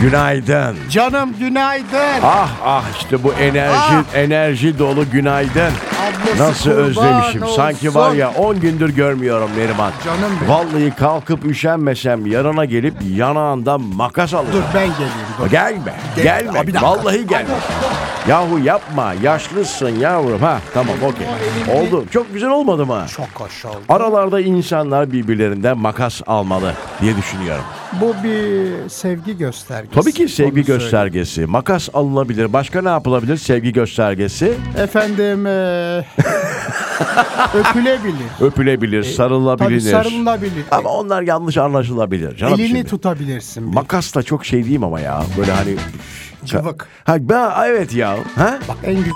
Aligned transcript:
Günaydın. 0.00 0.76
Canım 0.90 1.34
günaydın. 1.38 2.20
Ah 2.22 2.48
ah 2.64 2.82
işte 3.00 3.24
bu 3.24 3.32
enerji 3.32 3.78
Ah. 3.78 4.14
enerji 4.14 4.78
dolu 4.78 5.10
günaydın. 5.10 5.72
Ablası 6.04 6.42
Nasıl 6.42 6.70
özlemişim. 6.70 7.42
olsun. 7.42 7.56
Sanki 7.56 7.94
var 7.94 8.12
ya 8.12 8.30
10 8.30 8.60
gündür 8.60 8.88
görmüyorum 8.90 9.50
Neriman. 9.58 9.92
Canım 10.04 10.32
benim. 10.40 10.48
Vallahi 10.52 10.92
kalkıp 10.98 11.44
üşenmesem 11.44 12.26
yanına 12.26 12.64
gelip 12.64 12.94
yanağından 13.16 13.80
makas 13.80 14.32
Dur 14.32 14.36
alacağım. 14.38 14.64
ben 14.74 14.86
geleyim. 14.88 15.10
Dur. 15.40 15.50
Gelme. 15.50 15.92
Gel- 16.16 16.24
Gelme. 16.24 16.54
Dakika. 16.58 16.82
Vallahi 16.82 17.26
gelme. 17.26 17.54
Yahu 18.28 18.58
yapma. 18.58 19.14
Yaşlısın 19.22 19.88
yavrum. 19.88 20.40
Ha 20.40 20.58
tamam 20.74 20.94
okey. 21.02 21.26
Oldu. 21.76 22.04
Çok 22.10 22.32
güzel 22.34 22.50
olmadı 22.50 22.86
mı? 22.86 23.04
Çok 23.16 23.26
hoş 23.34 23.64
oldu. 23.64 23.76
Aralarda 23.88 24.40
insanlar 24.40 25.12
birbirlerinden 25.12 25.78
makas 25.78 26.20
almalı 26.26 26.72
diye 27.00 27.16
düşünüyorum. 27.16 27.64
Bu 28.00 28.14
bir 28.24 28.88
sevgi 28.88 29.36
göstergesi. 29.38 29.94
Tabii 29.94 30.12
ki 30.12 30.28
sevgi 30.28 30.42
Onu 30.60 30.64
söyleyeyim. 30.64 30.66
göstergesi. 30.80 31.46
Makas 31.46 31.88
alınabilir. 31.94 32.52
Başka 32.52 32.82
ne 32.82 32.88
yapılabilir 32.88 33.36
sevgi 33.36 33.72
göstergesi? 33.72 34.54
Efendim 34.78 35.46
eee, 35.46 36.04
öpülebilir. 37.54 38.26
Öpülebilir, 38.40 39.02
Tabii 39.02 39.12
sarılabilir. 39.14 39.80
sarılabilir. 39.80 40.64
Ama 40.70 40.90
onlar 40.90 41.22
yanlış 41.22 41.56
anlaşılabilir. 41.56 42.36
Canım 42.36 42.54
Elini 42.54 42.68
şimdi. 42.68 42.84
tutabilirsin. 42.84 43.68
bir. 43.70 43.74
Makas 43.74 44.14
da 44.14 44.22
çok 44.22 44.44
şey 44.44 44.62
diyeyim 44.62 44.84
ama 44.84 45.00
ya. 45.00 45.22
Böyle 45.38 45.52
hani... 45.52 45.76
Cıvık. 46.46 46.88
Ha 47.04 47.16
ben 47.20 47.50
evet 47.66 47.94
ya. 47.94 48.16
Ha? 48.36 48.58
Bak 48.68 48.76
en 48.84 48.96
güzel. 48.96 49.12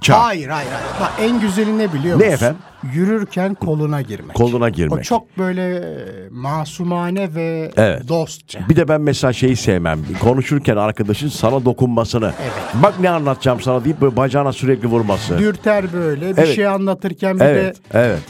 Çak. 0.00 0.16
Hayır 0.16 0.48
hayır 0.48 0.68
hayır. 0.70 0.86
Bak 1.00 1.12
en 1.20 1.40
güzeli 1.40 1.78
ne 1.78 1.92
biliyor 1.92 2.20
Ne 2.20 2.24
musun? 2.24 2.34
efendim? 2.34 2.56
Yürürken 2.92 3.54
koluna 3.54 4.02
girmek. 4.02 4.36
Koluna 4.36 4.68
girmek. 4.68 4.98
O 4.98 5.02
çok 5.02 5.38
böyle 5.38 5.82
masumane 6.30 7.34
ve 7.34 7.70
Evet. 7.76 8.08
dostça. 8.08 8.60
Bir 8.68 8.76
de 8.76 8.88
ben 8.88 9.00
mesela 9.00 9.32
şeyi 9.32 9.56
sevmem. 9.56 9.98
Konuşurken 10.20 10.76
arkadaşın 10.76 11.28
sana 11.28 11.64
dokunmasını. 11.64 12.32
Evet. 12.42 12.52
Bak 12.82 12.94
ne 13.00 13.10
anlatacağım 13.10 13.60
sana 13.60 13.84
deyip 13.84 14.00
böyle 14.00 14.16
bacağına 14.16 14.52
sürekli 14.52 14.88
vurması. 14.88 15.38
Dürter 15.38 15.92
böyle 15.92 16.36
bir 16.36 16.42
Evet. 16.42 16.54
şey 16.56 16.66
anlatırken 16.66 17.40
bir 17.40 17.44
Evet, 17.44 17.76
de 17.76 17.98
evet. 17.98 18.20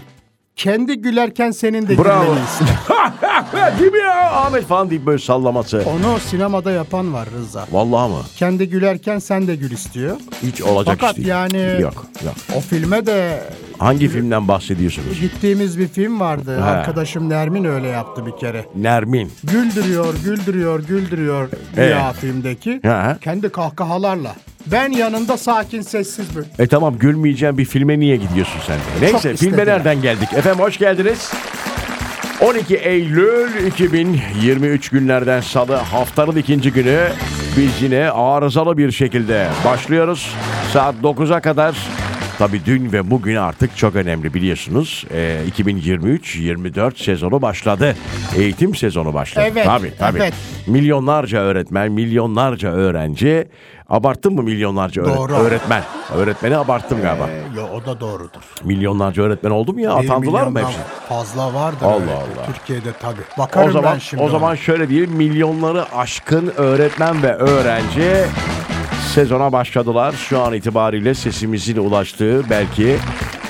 kendi 0.56 0.98
gülerken 0.98 1.50
senin 1.50 1.88
de 1.88 1.98
Bravo. 1.98 2.24
gülmeni 2.24 2.44
ister. 2.44 2.68
Değil 3.80 3.92
mi 3.92 3.98
ya 3.98 4.30
Ahmet 4.30 4.64
falan 4.66 4.90
deyip 4.90 5.06
böyle 5.06 5.18
sallaması. 5.18 5.82
Onu 5.86 6.18
sinemada 6.20 6.70
yapan 6.70 7.14
var 7.14 7.28
Rıza. 7.38 7.66
Vallahi 7.72 8.10
mı? 8.10 8.18
Kendi 8.36 8.68
gülerken 8.68 9.18
sen 9.18 9.46
de 9.46 9.56
gül 9.56 9.70
istiyor. 9.70 10.16
Hiç 10.42 10.62
olacak 10.62 10.96
Fakat 11.00 11.10
iş 11.12 11.16
değil. 11.16 11.28
yani- 11.28 11.76
Yok, 11.82 12.06
yok. 12.24 12.34
O 12.56 12.60
filme 12.60 13.06
de 13.06 13.42
Hangi 13.78 14.08
filmden 14.08 14.48
bahsediyorsunuz? 14.48 15.20
gittiğimiz 15.20 15.78
bir 15.78 15.88
film 15.88 16.20
vardı. 16.20 16.64
Arkadaşım 16.64 17.28
Nermin 17.28 17.64
öyle 17.64 17.88
yaptı 17.88 18.26
bir 18.26 18.36
kere. 18.40 18.64
Nermin. 18.76 19.32
Güldürüyor, 19.44 20.14
güldürüyor, 20.24 20.80
güldürüyor 20.84 21.48
Evet. 21.76 21.90
ya 21.90 22.12
filmdeki. 22.12 22.80
He. 22.82 23.16
Kendi 23.20 23.48
kahkahalarla. 23.48 24.34
Ben 24.66 24.90
yanında 24.92 25.36
sakin 25.36 25.82
sessiz 25.82 26.36
böyle. 26.36 26.48
E 26.58 26.66
tamam 26.66 26.98
gülmeyeceğim 26.98 27.58
bir 27.58 27.64
filme 27.64 27.98
niye 28.00 28.16
gidiyorsun 28.16 28.60
sen? 28.66 28.76
Neyse 29.00 29.18
filme 29.18 29.32
istediler. 29.34 29.66
nereden 29.66 30.02
geldik? 30.02 30.28
Efendim 30.32 30.60
hoş 30.64 30.78
geldiniz. 30.78 31.32
12 32.40 32.76
Eylül 32.76 33.66
2023 33.66 34.88
günlerden 34.88 35.40
salı 35.40 35.74
haftanın 35.74 36.36
ikinci 36.36 36.72
günü 36.72 37.08
biz 37.56 37.82
yine 37.82 38.10
arızalı 38.10 38.78
bir 38.78 38.90
şekilde 38.92 39.48
başlıyoruz. 39.64 40.34
Saat 40.72 40.94
9'a 41.02 41.40
kadar 41.40 41.76
Tabii 42.38 42.60
dün 42.66 42.92
ve 42.92 43.10
bugün 43.10 43.36
artık 43.36 43.76
çok 43.76 43.96
önemli 43.96 44.34
biliyorsunuz. 44.34 45.04
Ee, 45.14 45.38
2023-24 45.58 47.04
sezonu 47.04 47.42
başladı. 47.42 47.96
Eğitim 48.36 48.74
sezonu 48.74 49.14
başladı. 49.14 49.44
Evet, 49.52 49.64
Tabii 49.64 49.92
tabii. 49.98 50.18
evet. 50.18 50.34
Milyonlarca 50.66 51.38
öğretmen, 51.38 51.92
milyonlarca 51.92 52.68
öğrenci. 52.72 53.48
Abarttın 53.88 54.34
mı 54.34 54.42
milyonlarca 54.42 55.02
öğret- 55.02 55.16
Doğru. 55.16 55.32
öğretmen? 55.34 55.82
Öğretmeni 56.14 56.56
abarttım 56.56 57.02
galiba. 57.02 57.28
Ee, 57.28 57.42
yo, 57.56 57.66
o 57.74 57.84
da 57.86 58.00
doğrudur. 58.00 58.40
Milyonlarca 58.64 59.22
öğretmen 59.22 59.50
oldu 59.50 59.72
mu 59.72 59.80
ya? 59.80 59.90
Bir 60.00 60.04
Atandılar 60.04 60.42
mı 60.42 60.50
milyondan 60.50 60.70
hepsi? 60.70 60.80
Fazla 61.08 61.54
vardır 61.54 61.82
Allah 61.86 61.94
öyle. 62.00 62.12
Allah. 62.14 62.46
Türkiye'de 62.46 62.92
tabii. 63.00 63.20
Bakarım 63.38 63.68
O 63.68 63.72
zaman 63.72 63.94
ben 63.94 63.98
şimdi. 63.98 64.22
o 64.22 64.28
zaman 64.28 64.54
şöyle 64.54 64.88
diyelim 64.88 65.12
milyonları 65.12 65.84
aşkın 65.96 66.52
öğretmen 66.56 67.22
ve 67.22 67.34
öğrenci 67.34 68.12
sezona 69.14 69.52
başladılar. 69.52 70.12
Şu 70.12 70.40
an 70.42 70.54
itibariyle 70.54 71.14
sesimizin 71.14 71.76
ulaştığı 71.76 72.50
belki 72.50 72.96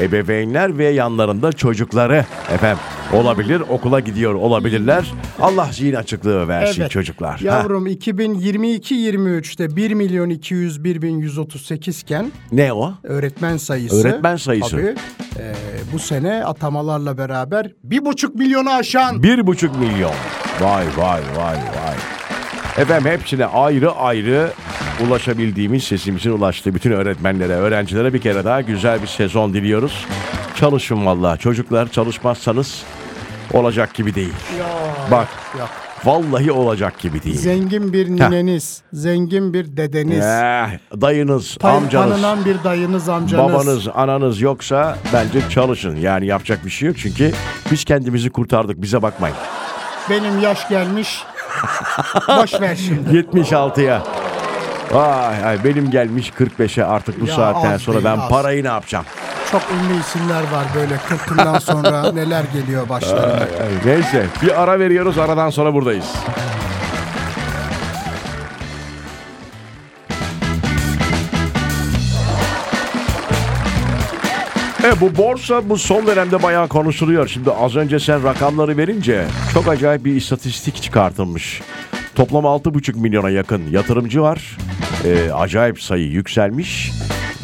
ebeveynler 0.01 0.79
ve 0.79 0.85
yanlarında 0.89 1.53
çocukları 1.53 2.25
efendim 2.55 2.79
olabilir 3.12 3.61
okula 3.69 4.00
gidiyor 4.00 4.34
olabilirler. 4.34 5.05
Allah 5.41 5.69
zihin 5.72 5.94
açıklığı 5.94 6.49
versin 6.49 6.81
Evet. 6.81 6.91
çocuklar. 6.91 7.39
Yavrum 7.41 7.87
2022-23'te 7.87 9.77
1 9.77 9.91
milyon 9.94 10.31
201 10.31 11.03
bin 11.03 11.19
138 11.19 12.03
iken 12.03 12.33
Ne 12.53 12.72
o? 12.72 12.93
öğretmen 13.03 13.56
sayısı. 13.56 14.09
Öğretmen 14.09 14.37
sayısı. 14.37 14.71
Tabii, 14.71 14.94
e, 15.39 15.55
bu 15.93 15.99
sene 15.99 16.44
atamalarla 16.44 17.19
beraber 17.19 17.72
bir 17.84 18.05
buçuk 18.05 18.34
milyonu 18.34 18.71
aşan. 18.71 19.23
Bir 19.23 19.47
buçuk 19.47 19.78
milyon. 19.78 20.12
Vay 20.61 20.84
vay 20.97 21.21
vay 21.37 21.56
vay. 21.56 21.97
Efendim 22.78 23.11
hepsine 23.11 23.47
ayrı 23.47 23.93
ayrı 23.93 24.50
ulaşabildiğimiz 25.06 25.84
sesimizin 25.84 26.31
ulaştığı 26.31 26.75
bütün 26.75 26.91
öğretmenlere, 26.91 27.53
öğrencilere 27.53 28.12
bir 28.15 28.21
kere 28.21 28.44
daha 28.44 28.61
güzel 28.61 29.03
bir 29.03 29.06
sezon 29.06 29.55
diliyoruz. 29.55 30.06
Çalışın 30.56 31.06
vallahi. 31.06 31.38
Çocuklar 31.38 31.88
çalışmazsanız 31.88 32.83
olacak 33.53 33.95
gibi 33.95 34.15
değil. 34.15 34.33
Bak 35.11 35.29
Yok. 35.59 35.69
vallahi 36.05 36.53
olacak 36.53 36.99
gibi 36.99 37.23
değil. 37.23 37.39
Zengin 37.39 37.93
bir 37.93 38.09
nineniz, 38.09 38.83
zengin 38.93 39.55
bir 39.55 39.77
dedeniz, 39.77 40.25
Eh, 40.25 41.01
dayınız, 41.01 41.56
tay- 41.61 41.77
amcanız, 41.77 42.11
tanınan 42.23 42.45
bir 42.45 42.65
dayınız, 42.65 43.09
amcanız. 43.09 43.53
babanız, 43.55 43.89
ananız 43.95 44.41
yoksa 44.41 44.97
bence 45.12 45.41
çalışın. 45.51 45.97
Yani 45.97 46.27
yapacak 46.27 46.65
bir 46.65 46.71
şey 46.71 46.89
yok 46.89 46.99
çünkü 46.99 47.33
biz 47.71 47.85
kendimizi 47.85 48.31
kurtardık. 48.31 48.83
Bize 48.83 49.03
bakmayın. 49.03 49.37
Benim 50.11 50.41
yaş 50.41 50.69
gelmiş. 50.69 51.25
Boş 52.29 52.61
ver 52.61 52.77
şimdi. 52.77 53.17
76'ya. 53.19 54.03
Vay 54.93 55.45
ay 55.45 55.65
benim 55.65 55.91
gelmiş 55.91 56.33
45'e 56.39 56.85
artık 56.85 57.21
bu 57.21 57.27
Ya 57.27 57.35
saatten 57.35 57.77
sonra 57.77 57.95
değil, 57.97 58.05
ben 58.05 58.19
az. 58.19 58.29
parayı 58.31 58.65
ne 58.65 58.69
yapacağım? 58.69 59.05
Çok 59.51 59.62
ünlü 59.62 60.01
isimler 60.01 60.43
var 60.43 60.67
böyle 60.75 60.95
40'ından 60.95 61.61
sonra 61.61 62.12
neler 62.15 62.45
geliyor 62.45 62.89
başlarına. 62.89 63.34
Ay, 63.34 63.49
neyse 63.84 64.27
bir 64.43 64.62
ara 64.62 64.79
veriyoruz 64.79 65.19
aradan 65.19 65.51
sonra 65.51 65.75
buradayız. 65.75 66.15
E 74.85 75.01
bu 75.01 75.17
borsa 75.17 75.69
bu 75.69 75.79
son 75.79 76.06
dönemde 76.06 76.43
bayağı 76.43 76.69
konuşuluyor. 76.69 77.29
Şimdi 77.29 77.51
az 77.51 77.77
önce 77.77 78.01
sen 78.01 78.25
rakamları 78.25 78.77
verince 78.77 79.25
çok 79.55 79.69
acayip 79.69 80.05
bir 80.05 80.17
istatistik 80.17 80.83
çıkartılmış. 80.83 81.62
Toplam 82.15 82.45
6,5 82.45 82.99
milyona 83.01 83.31
yakın 83.31 83.62
yatırımcı 83.71 84.23
var. 84.23 84.56
E, 85.05 85.33
acayip 85.33 85.83
sayı 85.83 86.06
yükselmiş. 86.09 86.93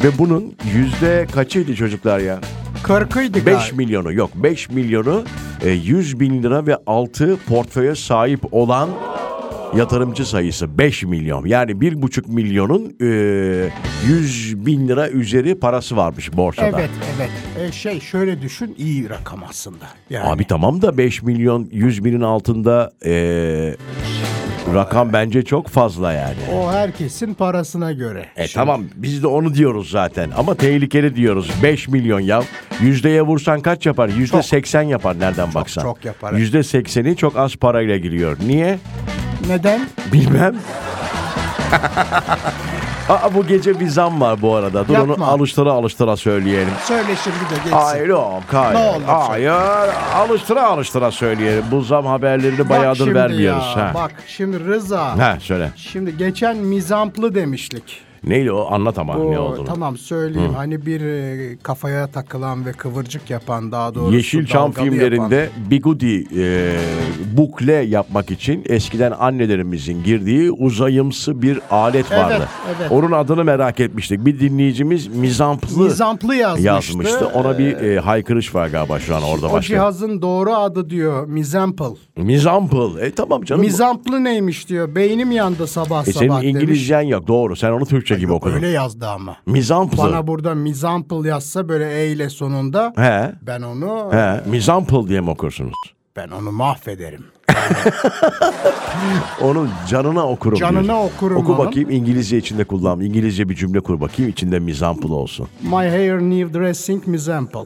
Ve 0.03 0.17
bunun 0.17 0.55
yüzde 0.73 1.27
kaçıydı 1.31 1.75
çocuklar 1.75 2.19
ya? 2.19 2.39
40'ıydı 2.83 3.35
5 3.35 3.43
galiba. 3.43 3.75
milyonu 3.75 4.13
yok 4.13 4.31
5 4.35 4.69
milyonu 4.69 5.23
e, 5.61 5.69
100 5.69 6.19
bin 6.19 6.43
lira 6.43 6.67
ve 6.67 6.77
altı 6.87 7.37
portföye 7.47 7.95
sahip 7.95 8.53
olan 8.53 8.89
yatırımcı 9.75 10.25
sayısı 10.25 10.77
5 10.77 11.03
milyon. 11.03 11.45
Yani 11.45 11.71
1,5 11.71 12.31
milyonun 12.31 12.95
e, 13.01 13.05
100 14.07 14.65
bin 14.65 14.87
lira 14.87 15.09
üzeri 15.09 15.59
parası 15.59 15.97
varmış 15.97 16.37
borsada. 16.37 16.67
Evet 16.79 16.89
evet. 17.17 17.31
E, 17.59 17.71
şey 17.71 17.99
şöyle 17.99 18.41
düşün 18.41 18.75
iyi 18.77 19.09
rakam 19.09 19.43
aslında. 19.49 19.85
Yani 20.09 20.29
Abi 20.29 20.47
tamam 20.47 20.81
da 20.81 20.97
5 20.97 21.23
milyon 21.23 21.69
100 21.71 22.03
binin 22.03 22.21
altında 22.21 22.91
e, 23.05 23.75
rakam 24.73 25.13
bence 25.13 25.43
çok 25.43 25.67
fazla 25.67 26.13
yani. 26.13 26.35
o 26.53 26.71
herkesin 26.71 27.33
parasına 27.33 27.91
göre. 27.91 28.25
E 28.35 28.47
Şimdi 28.47 28.53
tamam 28.53 28.83
biz 28.95 29.23
de 29.23 29.27
onu 29.27 29.53
diyoruz 29.53 29.89
zaten 29.89 30.31
ama 30.37 30.55
tehlikeli 30.55 31.15
diyoruz. 31.15 31.51
5 31.63 31.87
milyon 31.87 32.19
ya. 32.19 32.43
Yüzdeye 32.81 33.21
vursan 33.21 33.61
kaç 33.61 33.85
yapar? 33.85 34.09
Yüzde 34.09 34.43
80 34.43 34.81
yapar 34.81 35.19
nereden 35.19 35.53
baksan. 35.53 35.81
çok 35.81 36.05
yapar. 36.05 36.33
Yüzde 36.33 36.57
80'i 36.59 37.15
çok 37.15 37.37
az 37.37 37.55
parayla 37.55 37.97
giriyor. 37.97 38.37
Niye? 38.47 38.79
Neden? 39.47 39.81
Bilmem. 40.13 40.55
Aa, 43.09 43.33
bu 43.33 43.47
gece 43.47 43.79
bir 43.79 43.87
zam 43.87 44.21
var 44.21 44.41
bu 44.41 44.55
arada. 44.55 44.87
Dur 44.87 44.97
onu 44.97 45.09
Yapma. 45.09 45.27
alıştıra 45.27 45.71
alıştıra 45.71 46.17
söyleyelim. 46.17 46.73
Söyle 46.83 47.15
şimdi 47.23 47.35
de 47.37 47.55
geçsin. 47.55 47.71
Hayır 47.71 48.07
yok 48.07 48.43
hayır. 48.51 48.75
Ne 48.79 48.89
olur 48.89 49.01
hayır 49.05 49.51
alıştıra 50.15 50.63
alıştıra 50.67 51.11
söyleyelim. 51.11 51.63
Bu 51.71 51.81
zam 51.81 52.05
haberlerini 52.05 52.59
Bak 52.59 52.69
bayağıdır 52.69 52.97
şimdi 52.99 53.15
vermiyoruz. 53.15 53.73
ya, 53.77 53.83
ha. 53.85 53.91
Bak 53.95 54.11
şimdi 54.27 54.65
Rıza. 54.65 55.17
ha 55.19 55.37
söyle. 55.41 55.71
Şimdi 55.75 56.17
geçen 56.17 56.57
mizamplı 56.57 57.35
demiştik. 57.35 58.01
Neydi 58.27 58.51
o? 58.51 58.67
Anlat 58.71 58.99
ama 58.99 59.15
ne 59.15 59.39
O, 59.39 59.41
olduğunu. 59.43 59.65
tamam 59.65 59.97
söyleyeyim. 59.97 60.53
Hani 60.55 60.85
bir 60.85 61.01
e, 61.01 61.57
kafaya 61.63 62.07
takılan 62.07 62.65
ve 62.65 62.71
kıvırcık 62.71 63.29
yapan 63.29 63.71
daha 63.71 63.95
doğrusu 63.95 64.15
Yeşilçam 64.15 64.71
filmlerinde 64.71 65.49
bigudi 65.71 66.25
e, 66.39 66.75
bukle 67.37 67.73
yapmak 67.73 68.31
için 68.31 68.63
eskiden 68.65 69.11
annelerimizin 69.11 70.03
girdiği 70.03 70.51
uzayımsı 70.51 71.41
bir 71.41 71.59
alet 71.71 72.05
Evet, 72.11 72.23
vardı. 72.23 72.47
evet. 72.77 72.91
Onun 72.91 73.11
adını 73.11 73.43
merak 73.43 73.79
etmiştik. 73.79 74.25
Bir 74.25 74.39
dinleyicimiz 74.39 75.07
mizamplı 75.07 75.67
yapan, 75.71 75.83
Mizamplı 75.87 76.35
yazmıştı. 76.35 76.67
yazmıştı. 76.67 77.27
Ona 77.33 77.57
bir 77.57 77.75
e, 77.77 77.99
haykırış 77.99 78.55
var 78.55 78.67
galiba 78.67 78.99
şu 78.99 79.15
an 79.15 79.23
orada 79.23 79.47
o 79.47 79.53
başka. 79.53 79.73
cihazın 79.73 80.21
doğru 80.21 80.53
adı 80.53 80.89
diyor 80.89 81.27
Mizample. 81.27 81.85
Mizampl. 82.17 82.97
E 82.99 83.11
tamam 83.11 83.43
canım. 83.43 83.61
Mizamplı 83.61 84.23
neymiş 84.23 84.69
diyor. 84.69 84.95
Beynim 84.95 85.31
yandı 85.31 85.67
sabah 85.67 86.07
E, 86.07 86.11
senin 86.11 86.27
sabah 86.27 86.41
demiş. 86.41 86.55
İngilizcen 86.63 87.01
yok. 87.01 87.27
Doğru. 87.27 87.55
Sen 87.55 87.71
onu 87.71 87.85
Türkçe 87.85 88.12
gibi 88.19 88.31
okudun. 88.31 88.55
Öyle 88.55 88.67
yazdı 88.67 89.07
ama. 89.09 89.37
Mizampl. 89.45 89.97
Bana 89.97 90.27
burada 90.27 90.55
Mizample 90.55 91.29
yazsa 91.29 91.69
böyle 91.69 92.01
E 92.01 92.07
ile 92.11 92.29
sonunda 92.29 92.93
He. 92.95 93.31
ben 93.41 93.61
onu 93.61 94.09
He. 94.11 94.41
Mizampl 94.49 95.07
diye 95.07 95.21
mi 95.21 95.29
okursunuz? 95.29 95.73
ben 96.15 96.27
onu 96.29 96.51
mahvederim. 96.51 97.25
Onun 99.41 99.69
canına 99.89 100.27
okurum 100.27 100.57
Canına 100.59 100.83
diyorsun. 100.83 101.09
okurum 101.15 101.37
Oku 101.37 101.53
onun. 101.53 101.65
bakayım 101.65 101.89
İngilizce 101.89 102.37
içinde 102.37 102.63
kullan. 102.63 102.99
İngilizce 103.01 103.49
bir 103.49 103.55
cümle 103.55 103.79
kur 103.79 104.01
bakayım 104.01 104.31
içinde 104.31 104.59
mizampl 104.59 105.11
olsun. 105.11 105.47
My 105.61 105.69
hair 105.71 106.19
new 106.19 106.59
dressing 106.59 107.07
Mizample. 107.07 107.59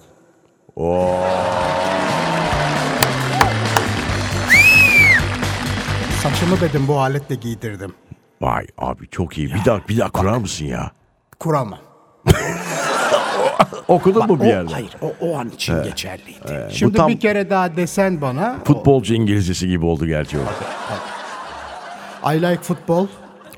Saçımı 6.24 6.62
dedim 6.62 6.82
bu 6.88 7.00
aletle 7.00 7.36
giydirdim. 7.36 7.94
Vay 8.42 8.66
abi 8.78 9.08
çok 9.10 9.38
iyi. 9.38 9.54
Bir 9.54 9.66
daha 9.66 9.80
bir 9.90 9.98
daha 9.98 10.10
kurar 10.10 10.38
mısın 10.38 10.66
ya? 10.66 10.92
Kuramam. 11.40 11.80
Okudun 13.88 14.28
mu 14.28 14.40
bir 14.42 14.46
yerde? 14.46 14.74
hayır 14.74 14.96
o, 15.02 15.14
o 15.22 15.38
an 15.38 15.50
için 15.50 15.84
geçerliydi. 15.84 16.68
Şimdi 16.72 16.98
tam- 16.98 17.08
bir 17.12 17.20
kere 17.20 17.50
daha 17.50 17.76
desen 17.76 18.22
bana 18.22 18.56
Futbolcu 18.66 19.14
İngilizcesi 19.14 19.68
gibi 19.68 19.86
oldu 19.86 20.06
gerçi 20.08 20.38
o. 20.38 20.42
I 22.34 22.42
like 22.42 22.62
football. 22.62 23.08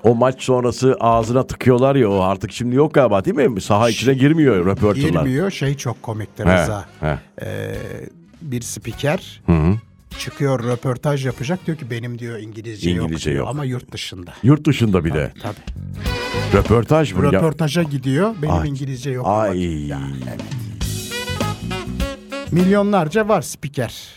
O 0.03 0.15
maç 0.15 0.43
sonrası 0.43 0.97
ağzına 0.99 1.47
tıkıyorlar 1.47 1.95
ya 1.95 2.09
o 2.11 2.21
artık 2.21 2.51
şimdi 2.51 2.75
yok 2.75 2.93
galiba 2.93 3.25
değil 3.25 3.35
mi? 3.49 3.61
Saha 3.61 3.89
içine 3.89 4.13
girmiyor 4.13 4.65
röportajlar. 4.65 5.09
Girmiyor. 5.09 5.51
Şey 5.51 5.77
çok 5.77 6.03
komiktir 6.03 6.45
He, 6.45 6.61
Rıza. 6.61 6.85
he. 6.99 7.17
Ee, 7.41 7.75
bir 8.41 8.61
spiker 8.61 9.41
çıkıyor 10.19 10.63
röportaj 10.63 11.25
yapacak 11.25 11.65
diyor 11.65 11.77
ki 11.77 11.89
benim 11.91 12.19
diyor 12.19 12.39
İngilizce, 12.39 12.91
İngilizce 12.91 13.29
yok, 13.31 13.35
diyor. 13.35 13.35
yok. 13.45 13.47
ama 13.50 13.65
yurt 13.65 13.91
dışında. 13.91 14.33
Yurt 14.44 14.65
dışında 14.67 15.06
bir 15.06 15.13
de. 15.13 15.31
Tabii. 15.41 15.56
Röportaj 16.53 17.13
mı? 17.13 17.23
Röportaja 17.31 17.83
gidiyor. 17.83 18.35
Benim 18.41 18.53
Ay. 18.53 18.69
İngilizce 18.69 19.09
yok. 19.11 19.25
ama 19.27 19.38
Ay. 19.41 19.91
Milyonlarca 22.51 23.27
var 23.27 23.41
spiker. 23.41 24.07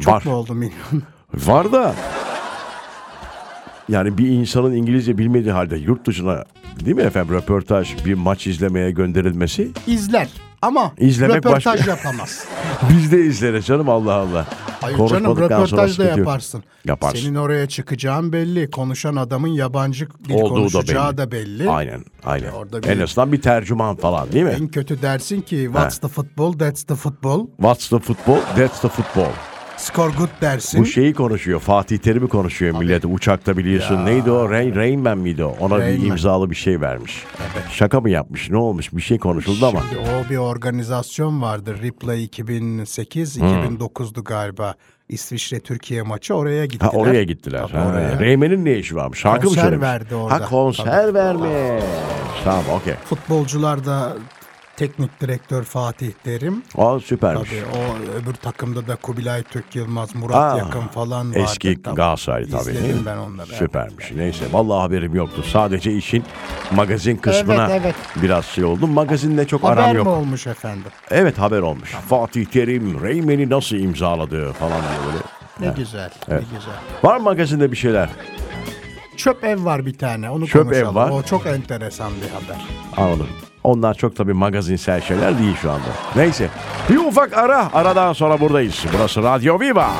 Çok 0.00 0.14
Var. 0.14 0.22
mu 0.24 0.32
oldu 0.34 0.54
milyon? 0.54 1.02
Var 1.34 1.72
da 1.72 1.94
yani 3.88 4.18
bir 4.18 4.28
insanın 4.28 4.72
İngilizce 4.74 5.18
bilmediği 5.18 5.52
halde 5.52 5.76
yurt 5.76 6.06
dışına 6.06 6.44
değil 6.84 6.96
mi 6.96 7.02
efendim 7.02 7.34
röportaj 7.34 8.04
bir 8.04 8.14
maç 8.14 8.46
izlemeye 8.46 8.90
gönderilmesi 8.90 9.70
İzler 9.86 10.28
ama 10.62 10.92
İzlemek 10.98 11.36
röportaj 11.36 11.66
başka. 11.78 11.90
yapamaz. 11.90 12.44
biz 12.90 13.12
de 13.12 13.20
izleriz 13.24 13.66
canım 13.66 13.88
Allah 13.88 14.12
Allah. 14.14 14.46
Hayır 14.96 15.08
canım 15.08 15.24
Konuşmadıktan 15.24 15.64
sonra 15.64 15.82
röportaj 15.82 15.88
da 15.88 15.88
sıkıntı 15.92 16.08
yok. 16.08 16.18
yaparsın. 16.18 16.62
Yaparsın. 16.84 17.18
Senin 17.18 17.34
oraya 17.34 17.68
çıkacağın 17.68 18.32
belli. 18.32 18.70
Konuşan 18.70 19.16
adamın 19.16 19.48
yabancı 19.48 20.08
dil 20.28 20.34
Olduğu 20.34 20.44
da 20.44 20.48
konuşacağı 20.54 21.08
belli. 21.08 21.16
da 21.18 21.30
belli. 21.32 21.70
Aynen 21.70 22.04
aynen. 22.24 22.50
Orada 22.52 22.82
bir- 22.82 22.88
En 22.88 23.00
azından 23.00 23.32
bir 23.32 23.42
tercüman 23.42 23.96
falan 23.96 24.32
değil 24.32 24.44
mi? 24.44 24.54
En 24.60 24.68
kötü 24.68 25.02
dersin 25.02 25.40
ki 25.40 25.64
what's 25.72 25.98
the 25.98 26.08
football, 26.08 26.52
that's 26.52 26.82
the 26.82 26.94
football. 26.94 27.46
What's 27.56 27.88
the 27.88 27.98
football? 27.98 28.38
That's 28.56 28.80
the 28.80 28.88
football. 28.88 29.32
Score 29.78 30.12
good 30.18 30.28
dersin. 30.40 30.80
Bu 30.80 30.86
şeyi 30.86 31.14
konuşuyor. 31.14 31.60
Fatih 31.60 31.98
Terim'i 31.98 32.28
konuşuyor 32.28 32.78
millet. 32.78 33.04
Uçakta 33.04 33.56
biliyorsun. 33.56 34.06
Neydi 34.06 34.30
o? 34.30 34.50
Rain, 34.50 34.74
Rain 34.74 35.00
Man 35.00 35.18
miydi 35.18 35.44
o? 35.44 35.56
Ona 35.60 35.78
Rain 35.78 35.96
bir 35.96 36.02
Man. 36.02 36.10
imzalı 36.10 36.50
bir 36.50 36.56
şey 36.56 36.80
vermiş. 36.80 37.24
Şaka 37.72 38.00
mı 38.00 38.10
yapmış? 38.10 38.50
Ne 38.50 38.56
olmuş? 38.56 38.92
Bir 38.92 39.02
şey 39.02 39.18
konuşuldu 39.18 39.66
ama. 39.66 39.82
Şimdi 39.88 40.02
o 40.10 40.30
bir 40.30 40.36
organizasyon 40.36 41.42
vardı. 41.42 41.76
Replay 41.82 42.24
2008, 42.24 43.36
2009'du 43.38 44.24
galiba. 44.24 44.74
İsviçre 45.08 45.60
Türkiye 45.60 46.02
maçı 46.02 46.34
oraya 46.34 46.66
gittiler. 46.66 46.90
Ha 46.92 46.96
oraya 46.98 47.22
gittiler. 47.24 47.60
Tabii 47.72 47.76
Ha, 47.82 47.88
oraya. 47.88 48.18
Reymen'in 48.20 48.64
ne 48.64 48.72
işi 48.76 48.96
varmış? 48.96 49.18
Şarkı 49.18 49.38
mı 49.38 49.44
Konser 49.48 49.62
söylemiş? 49.62 49.82
verdi 49.86 50.14
orada. 50.14 50.34
Ha 50.34 50.48
konser 50.48 51.14
vermiş. 51.14 51.84
Tamam 52.44 52.64
okey. 52.80 52.94
Futbolcular 53.04 53.84
da 53.86 54.16
teknik 54.78 55.20
direktör 55.20 55.62
Fatih 55.64 56.12
Terim. 56.24 56.62
O 56.76 57.00
süpermiş. 57.00 57.50
Tabii 57.50 57.62
o 57.78 58.12
öbür 58.22 58.34
takımda 58.34 58.86
da 58.86 58.96
Kubilay 58.96 59.42
Türk 59.42 59.76
Yılmaz, 59.76 60.14
Murat 60.14 60.36
Aa, 60.54 60.58
Yakın 60.58 60.80
falan 60.80 61.28
vardı. 61.30 61.38
Eski 61.38 61.82
Tabii. 61.82 61.94
Galatasaray 61.96 62.44
tabii. 62.44 62.60
İzledim 62.60 62.82
değil 62.84 62.94
mi? 62.94 63.00
ben 63.06 63.16
onları. 63.16 63.46
Süpermiş. 63.46 64.12
Neyse 64.16 64.44
vallahi 64.52 64.80
haberim 64.80 65.14
yoktu. 65.14 65.42
Sadece 65.52 65.92
işin 65.96 66.24
magazin 66.70 67.16
kısmına 67.16 67.66
Evet, 67.70 67.80
evet. 67.84 67.94
biraz 68.22 68.44
şey 68.44 68.64
oldu. 68.64 68.86
Magazinle 68.86 69.46
çok 69.46 69.62
Haber 69.64 69.76
aram 69.82 69.90
mi 69.90 69.96
yok. 69.96 70.06
olmuş 70.06 70.46
efendim? 70.46 70.84
Evet 71.10 71.38
haber 71.38 71.60
olmuş. 71.60 71.90
Fatih 71.90 72.44
Terim 72.46 73.02
Reymen'i 73.02 73.50
nasıl 73.50 73.76
imzaladı 73.76 74.52
falan 74.52 74.80
böyle. 75.06 75.18
Ne 75.70 75.76
güzel, 75.76 76.10
ne 76.28 76.34
güzel. 76.36 76.74
Var 77.02 77.16
mı 77.16 77.22
magazinde 77.22 77.72
bir 77.72 77.76
şeyler? 77.76 78.10
Çöp 79.16 79.44
ev 79.44 79.64
var 79.64 79.86
bir 79.86 79.98
tane, 79.98 80.30
onu 80.30 80.46
Çöp 80.46 80.62
ev 80.66 80.68
konuşalım. 80.70 80.94
var. 80.94 81.10
O 81.10 81.22
çok 81.22 81.46
enteresan 81.46 82.12
bir 82.22 82.28
haber. 82.28 82.64
Anladım. 82.96 83.26
Onlar 83.68 83.94
çok 83.94 84.16
tabii 84.16 84.32
magazinsel 84.32 85.00
şeyler 85.00 85.38
değil 85.38 85.56
şu 85.62 85.70
anda. 85.70 85.88
Neyse. 86.16 86.48
Bir 86.90 86.96
ufak 86.96 87.38
ara. 87.38 87.72
Aradan 87.72 88.12
sonra 88.12 88.40
buradayız. 88.40 88.84
Burası 88.94 89.22
Radyo 89.22 89.60
Viva. 89.60 89.90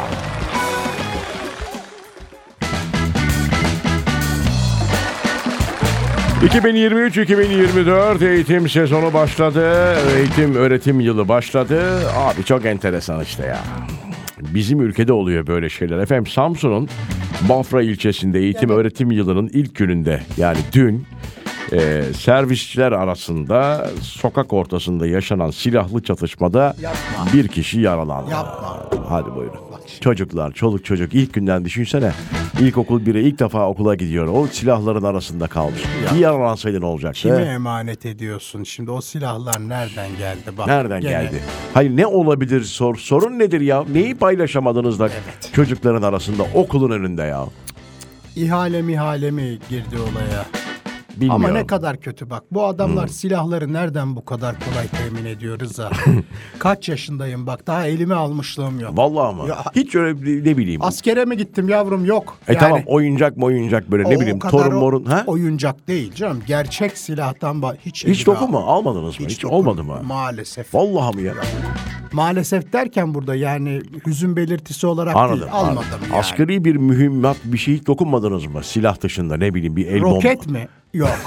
...2023-2024 6.43 8.29
eğitim 8.29 8.69
sezonu 8.69 9.13
başladı. 9.15 9.95
Eğitim 10.17 10.55
öğretim 10.55 11.01
yılı 11.01 11.29
başladı. 11.29 11.83
Abi 12.17 12.45
çok 12.45 12.65
enteresan 12.67 13.23
işte 13.23 13.47
ya. 13.47 13.59
Bizim 14.55 14.81
ülkede 14.81 15.13
oluyor 15.13 15.47
böyle 15.47 15.69
şeyler. 15.69 15.99
Efendim 15.99 16.27
Samsun'un 16.27 16.89
Bafra 17.49 17.83
ilçesinde 17.83 18.39
eğitim 18.39 18.71
öğretim 18.71 19.11
yılının 19.11 19.51
ilk 19.53 19.75
gününde 19.75 20.21
yani 20.37 20.59
dün 20.73 21.07
e, 21.73 22.03
servisçiler 22.19 22.93
arasında 22.93 23.91
sokak 24.03 24.53
ortasında 24.53 25.07
yaşanan 25.07 25.51
silahlı 25.51 26.03
çatışmada 26.03 26.75
Yapma. 26.83 27.33
bir 27.33 27.49
kişi 27.49 27.81
yaralandı. 27.81 28.31
Yapma. 28.31 28.87
Hadi 29.09 29.35
buyurun. 29.35 29.59
Çocuklar, 30.01 30.53
çoluk 30.53 30.85
çocuk 30.85 31.15
ilk 31.15 31.35
günden 31.35 31.65
düşünsene. 31.65 32.13
İlkokul 32.61 33.07
biri 33.07 33.23
ilk 33.29 33.39
defa 33.39 33.69
okula 33.69 33.95
gidiyor. 33.95 34.27
O 34.27 34.47
silahların 34.47 35.03
arasında 35.03 35.47
kalmış. 35.47 35.83
Bir 36.15 36.19
yaralansaydı 36.19 36.81
ne 36.81 36.85
olacaktı? 36.87 37.21
Kime 37.23 37.43
emanet 37.43 38.07
ediyorsun? 38.07 38.65
Şimdi 38.65 38.91
o 38.91 39.01
silahlar 39.01 39.69
nereden 39.69 40.09
geldi? 40.19 40.59
Bak, 40.59 40.67
Nereden 40.67 41.01
gene 41.01 41.13
geldi? 41.13 41.41
Hayır 41.75 41.97
ne 41.97 42.07
olabilir 42.07 42.63
sor, 42.65 42.97
sorun 42.97 43.39
nedir 43.39 43.61
ya? 43.61 43.85
Neyi 43.93 44.15
paylaşamadınız 44.15 45.01
da 45.01 45.09
çocukların 45.53 46.03
arasında 46.03 46.43
okulun 46.55 46.91
önünde 46.91 47.23
ya? 47.23 47.45
İhale 48.37 48.83
mihale 48.83 49.31
mi 49.31 49.59
girdi 49.71 49.97
olaya? 49.99 50.47
Bilmiyorum. 51.21 51.45
Ama 51.45 51.55
ne 51.55 51.67
kadar 51.67 51.97
kötü 52.01 52.31
bak. 52.31 52.43
Bu 52.51 52.65
adamlar 52.65 53.07
silahları 53.09 53.73
nereden 53.73 54.17
bu 54.17 54.25
kadar 54.25 54.57
kolay 54.61 54.87
temin 54.89 55.25
ediyoruz 55.25 55.79
ha? 55.79 55.91
Kaç 56.59 56.89
yaşındayım 56.89 57.47
bak 57.47 57.67
daha 57.67 57.87
elime 57.87 58.15
almışlığım 58.15 58.81
yok. 58.81 58.99
Vallahi 58.99 59.37
mı? 59.37 59.49
Ya- 59.49 59.65
Hiç 59.77 59.95
öyle 59.95 60.21
ne 60.51 60.57
bileyim. 60.57 60.83
Askere 60.85 61.25
mi 61.25 61.37
gittim 61.37 61.69
yavrum 61.69 62.05
yok. 62.05 62.39
e 62.49 62.53
Yani 62.53 62.61
tamam 62.61 62.81
oyuncak 62.87 63.37
mı 63.37 63.45
oyuncak 63.45 63.91
böyle 63.91 64.05
o 64.05 64.11
ne 64.11 64.21
bileyim 64.21 64.39
torun 64.39 64.75
morun. 64.75 65.05
Ha? 65.05 65.25
Oyuncak 65.27 65.89
değil 65.89 66.15
canım. 66.15 66.43
Gerçek 66.47 66.99
silahtan 66.99 67.57
ba- 67.57 67.77
hiç 67.87 68.05
Hiç 68.05 68.05
elime 68.05 68.27
dokun 68.27 68.51
mu? 68.51 68.59
al- 68.59 68.77
Almadınız 68.79 69.21
mı? 69.21 69.27
Hiç, 69.27 69.43
dokun- 69.43 69.55
olmadı 69.55 69.85
mı? 69.85 70.01
Maalesef. 70.05 70.75
Vallahi 70.75 71.15
mı 71.17 71.21
ya? 71.23 71.35
Maalesef 72.13 72.73
derken 72.73 73.15
burada 73.15 73.35
yani 73.35 73.81
hüzün 74.07 74.37
belirtisi 74.37 74.87
olarak 74.87 75.17
Anladım. 75.17 75.41
değil. 75.41 75.53
Almadım 75.53 75.79
anladım. 75.79 76.07
yani. 76.11 76.19
Asgari 76.19 76.65
bir 76.65 76.77
mühimmat 76.77 77.37
bir 77.45 77.59
şey 77.59 77.75
hiç 77.75 77.87
dokunmadınız 77.87 78.47
mı? 78.47 78.65
Silah 78.65 79.01
dışında 79.01 79.37
ne 79.37 79.55
bileyim 79.55 79.77
bir 79.77 79.87
el 79.87 80.03
bomba. 80.03 80.17
Roket 80.17 80.47
mi? 80.47 80.69
Yok. 80.95 81.19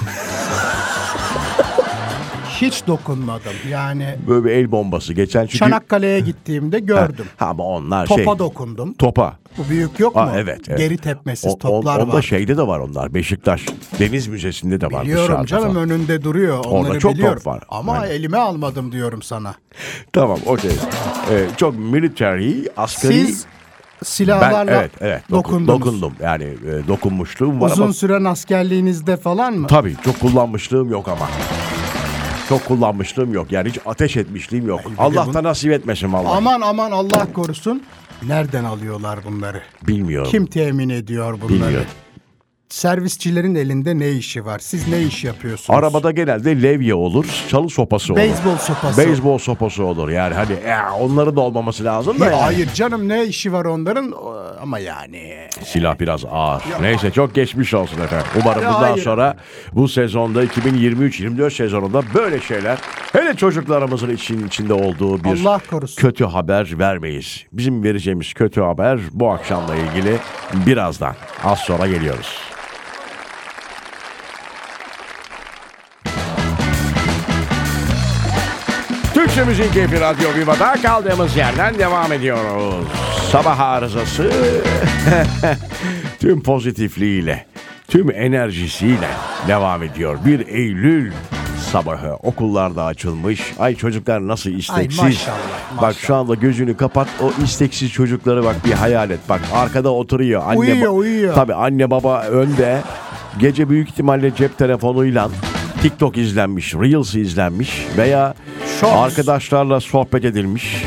Hiç 2.60 2.86
dokunmadım. 2.86 3.52
Yani 3.70 4.14
Böyle 4.28 4.44
bir 4.44 4.50
el 4.50 4.72
bombası. 4.72 5.12
Geçen 5.14 5.42
çünkü... 5.42 5.58
Çanakkale'ye 5.58 6.20
gittiğimde 6.20 6.78
gördüm. 6.78 7.26
Ha, 7.36 7.46
ama 7.46 7.64
onlar 7.64 8.06
Topa 8.06 8.22
şey. 8.24 8.38
dokundum. 8.38 8.94
Topa. 8.94 9.36
Bu 9.58 9.68
büyük 9.70 10.00
yok 10.00 10.16
mu? 10.16 10.30
evet, 10.36 10.60
evet. 10.68 10.78
Geri 10.78 10.96
tepmesiz 10.98 11.50
O- 11.50 11.54
on- 11.54 11.58
toplar 11.58 11.98
onda 12.00 12.12
var. 12.12 12.22
şeyde 12.22 12.56
de 12.56 12.66
var 12.66 12.78
onlar. 12.78 13.14
Beşiktaş 13.14 13.66
Deniz 13.98 14.28
Müzesi'nde 14.28 14.80
de 14.80 14.86
var. 14.86 15.04
Biliyorum 15.04 15.44
canım 15.46 15.72
falan. 15.74 15.76
önünde 15.90 16.22
duruyor. 16.24 16.64
Onları 16.64 16.92
çok 16.98 17.10
top 17.10 17.18
biliyorum. 17.18 17.42
var. 17.44 17.62
Ama 17.68 17.92
Aynen. 17.92 18.14
elime 18.14 18.38
almadım 18.38 18.92
diyorum 18.92 19.22
sana. 19.22 19.54
Tamam 20.12 20.38
okey. 20.46 20.70
Ee, 21.30 21.46
çok 21.56 21.78
military, 21.78 22.52
askari. 22.76 23.12
Siz 23.26 23.46
silahlarla 24.04 24.72
Ben 24.72 24.78
evet 24.78 24.90
evet 25.00 25.22
dokun- 25.30 25.66
dokundunuz. 25.66 26.02
dokundum. 26.02 26.12
Yani 26.22 26.44
e, 26.44 26.88
dokunmuşluğum 26.88 27.60
var 27.60 27.70
Uzun 27.70 27.82
ama 27.84 27.92
süren 27.92 28.24
askerliğinizde 28.24 29.16
falan 29.16 29.54
mı? 29.54 29.66
tabii 29.66 29.96
çok 30.04 30.20
kullanmışlığım 30.20 30.90
yok 30.90 31.08
ama. 31.08 31.28
Çok 32.48 32.64
kullanmışlığım 32.64 33.32
yok. 33.34 33.52
Yani 33.52 33.68
hiç 33.68 33.78
ateş 33.86 34.16
etmişliğim 34.16 34.66
yok. 34.68 34.80
de 34.84 34.88
Allah 34.98 35.26
bunu- 35.26 35.34
da 35.34 35.42
nasip 35.42 35.72
etmesin 35.72 36.12
vallahi. 36.12 36.32
Aman 36.36 36.60
aman 36.60 36.90
Allah 36.90 37.32
korusun. 37.32 37.82
Nereden 38.26 38.64
alıyorlar 38.64 39.18
bunları? 39.24 39.62
Bilmiyorum. 39.82 40.30
Kim 40.30 40.46
temin 40.46 40.88
ediyor 40.88 41.32
bunları? 41.40 41.48
Bilmiyorum. 41.48 41.86
Servisçilerin 42.72 43.54
elinde 43.54 43.98
ne 43.98 44.10
işi 44.10 44.44
var? 44.44 44.58
Siz 44.58 44.88
ne 44.88 45.02
iş 45.02 45.24
yapıyorsunuz? 45.24 45.78
Arabada 45.78 46.10
genelde 46.10 46.62
levye 46.62 46.94
olur, 46.94 47.26
çalı 47.48 47.68
sopası 47.68 48.12
olur. 48.12 48.20
Beyzbol 48.20 48.56
sopası. 48.56 49.06
Beyzbol 49.06 49.38
sopası 49.38 49.84
olur. 49.84 50.08
Yani 50.08 50.34
hani 50.34 50.52
ya, 50.68 50.92
onları 51.00 51.36
da 51.36 51.40
olmaması 51.40 51.84
lazım 51.84 52.20
da 52.20 52.24
Ya 52.24 52.30
yani. 52.30 52.42
Hayır 52.42 52.72
canım 52.74 53.08
ne 53.08 53.24
işi 53.24 53.52
var 53.52 53.64
onların 53.64 54.14
ama 54.62 54.78
yani. 54.78 55.48
Silah 55.64 56.00
biraz 56.00 56.24
ağır. 56.30 56.62
Neyse 56.80 57.10
çok 57.10 57.34
geçmiş 57.34 57.74
olsun 57.74 58.00
efendim. 58.00 58.26
Umarım 58.42 58.62
Ya 58.62 58.68
bundan 58.68 58.80
hayır. 58.82 59.02
sonra 59.02 59.36
bu 59.72 59.88
sezonda 59.88 60.44
2023-24 60.44 61.50
sezonunda 61.50 62.02
böyle 62.14 62.40
şeyler 62.40 62.78
hele 63.12 63.34
çocuklarımızın 63.34 64.10
için 64.10 64.46
içinde 64.46 64.72
olduğu 64.74 65.24
bir 65.24 65.42
Allah 65.42 65.60
korusun. 65.70 65.96
kötü 66.02 66.24
haber 66.24 66.78
vermeyiz. 66.78 67.44
Bizim 67.52 67.82
vereceğimiz 67.84 68.34
kötü 68.34 68.60
haber 68.60 69.00
bu 69.12 69.30
akşamla 69.30 69.74
ilgili 69.76 70.16
birazdan 70.66 71.14
az 71.44 71.58
sonra 71.58 71.86
geliyoruz. 71.86 72.38
Türkçe 79.22 79.44
Müziğin 79.44 79.72
Keyfi 79.72 80.00
Radyo 80.00 80.34
Viva'da 80.34 80.74
kaldığımız 80.82 81.36
yerden 81.36 81.78
devam 81.78 82.12
ediyoruz. 82.12 82.86
Sabah 83.30 83.60
arızası 83.60 84.30
tüm 86.20 86.42
pozitifliğiyle, 86.42 87.46
tüm 87.88 88.10
enerjisiyle 88.10 89.08
devam 89.48 89.82
ediyor. 89.82 90.18
Bir 90.24 90.46
Eylül 90.46 91.12
sabahı 91.72 92.14
okullarda 92.14 92.84
açılmış. 92.84 93.52
Ay 93.58 93.74
çocuklar 93.74 94.28
nasıl 94.28 94.50
isteksiz. 94.50 95.02
maşallah, 95.02 95.36
Bak 95.76 95.82
maşallah. 95.82 96.06
şu 96.06 96.14
anda 96.14 96.34
gözünü 96.34 96.76
kapat 96.76 97.08
o 97.20 97.42
isteksiz 97.44 97.92
çocukları 97.92 98.44
bak 98.44 98.56
bir 98.64 98.72
hayal 98.72 99.10
et. 99.10 99.20
Bak 99.28 99.40
arkada 99.54 99.90
oturuyor. 99.90 100.42
Anne, 100.46 100.58
Uyuyor, 100.58 100.92
uyuyor. 100.92 101.34
Tabii 101.34 101.54
anne 101.54 101.90
baba 101.90 102.22
önde. 102.22 102.80
Gece 103.38 103.68
büyük 103.68 103.88
ihtimalle 103.88 104.34
cep 104.34 104.58
telefonuyla 104.58 105.28
TikTok 105.82 106.16
izlenmiş, 106.16 106.74
Reels 106.74 107.14
izlenmiş 107.14 107.86
veya 107.96 108.34
Shorts. 108.82 109.18
arkadaşlarla 109.18 109.80
sohbet 109.80 110.24
edilmiş 110.24 110.84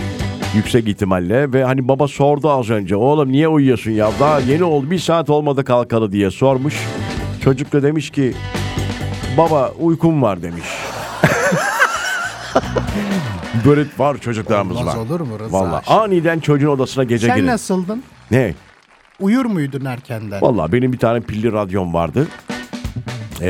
yüksek 0.56 0.88
ihtimalle 0.88 1.54
ve 1.54 1.64
hani 1.64 1.88
baba 1.88 2.08
sordu 2.08 2.52
az 2.52 2.70
önce 2.70 2.96
oğlum 2.96 3.32
niye 3.32 3.48
uyuyorsun 3.48 3.92
ya 3.92 4.12
daha 4.20 4.40
yeni 4.40 4.64
oldu 4.64 4.92
bir 4.92 5.00
saat 5.00 5.30
olmadı 5.30 5.64
kalkalı 5.64 6.12
diye 6.12 6.32
sormuş. 6.32 6.76
Çocuk 7.44 7.74
da 7.74 7.84
demiş 7.84 8.10
ki 8.10 8.34
baba 9.38 9.72
uykum 9.80 10.22
var 10.22 10.42
demiş. 10.42 10.66
Böyle 13.66 13.86
var 13.98 14.18
çocuklarımız 14.18 14.78
Olmaz 14.78 14.96
var. 14.98 15.02
olur 15.02 15.20
mu 15.20 15.40
Rıza? 15.40 15.52
Vallahi 15.60 15.90
aniden 15.94 16.40
çocuğun 16.40 16.68
odasına 16.70 17.04
gece 17.04 17.28
Sen 17.28 17.36
girin. 17.36 17.48
nasıldın? 17.48 18.04
Ne? 18.32 18.54
Uyur 19.20 19.46
muydun 19.46 19.86
erkenden? 19.86 20.42
Vallahi 20.42 20.72
benim 20.72 20.94
bir 20.94 20.98
tane 20.98 21.20
pilli 21.22 21.52
radyom 21.52 21.94
vardı. 21.94 22.28
Ee, 23.42 23.48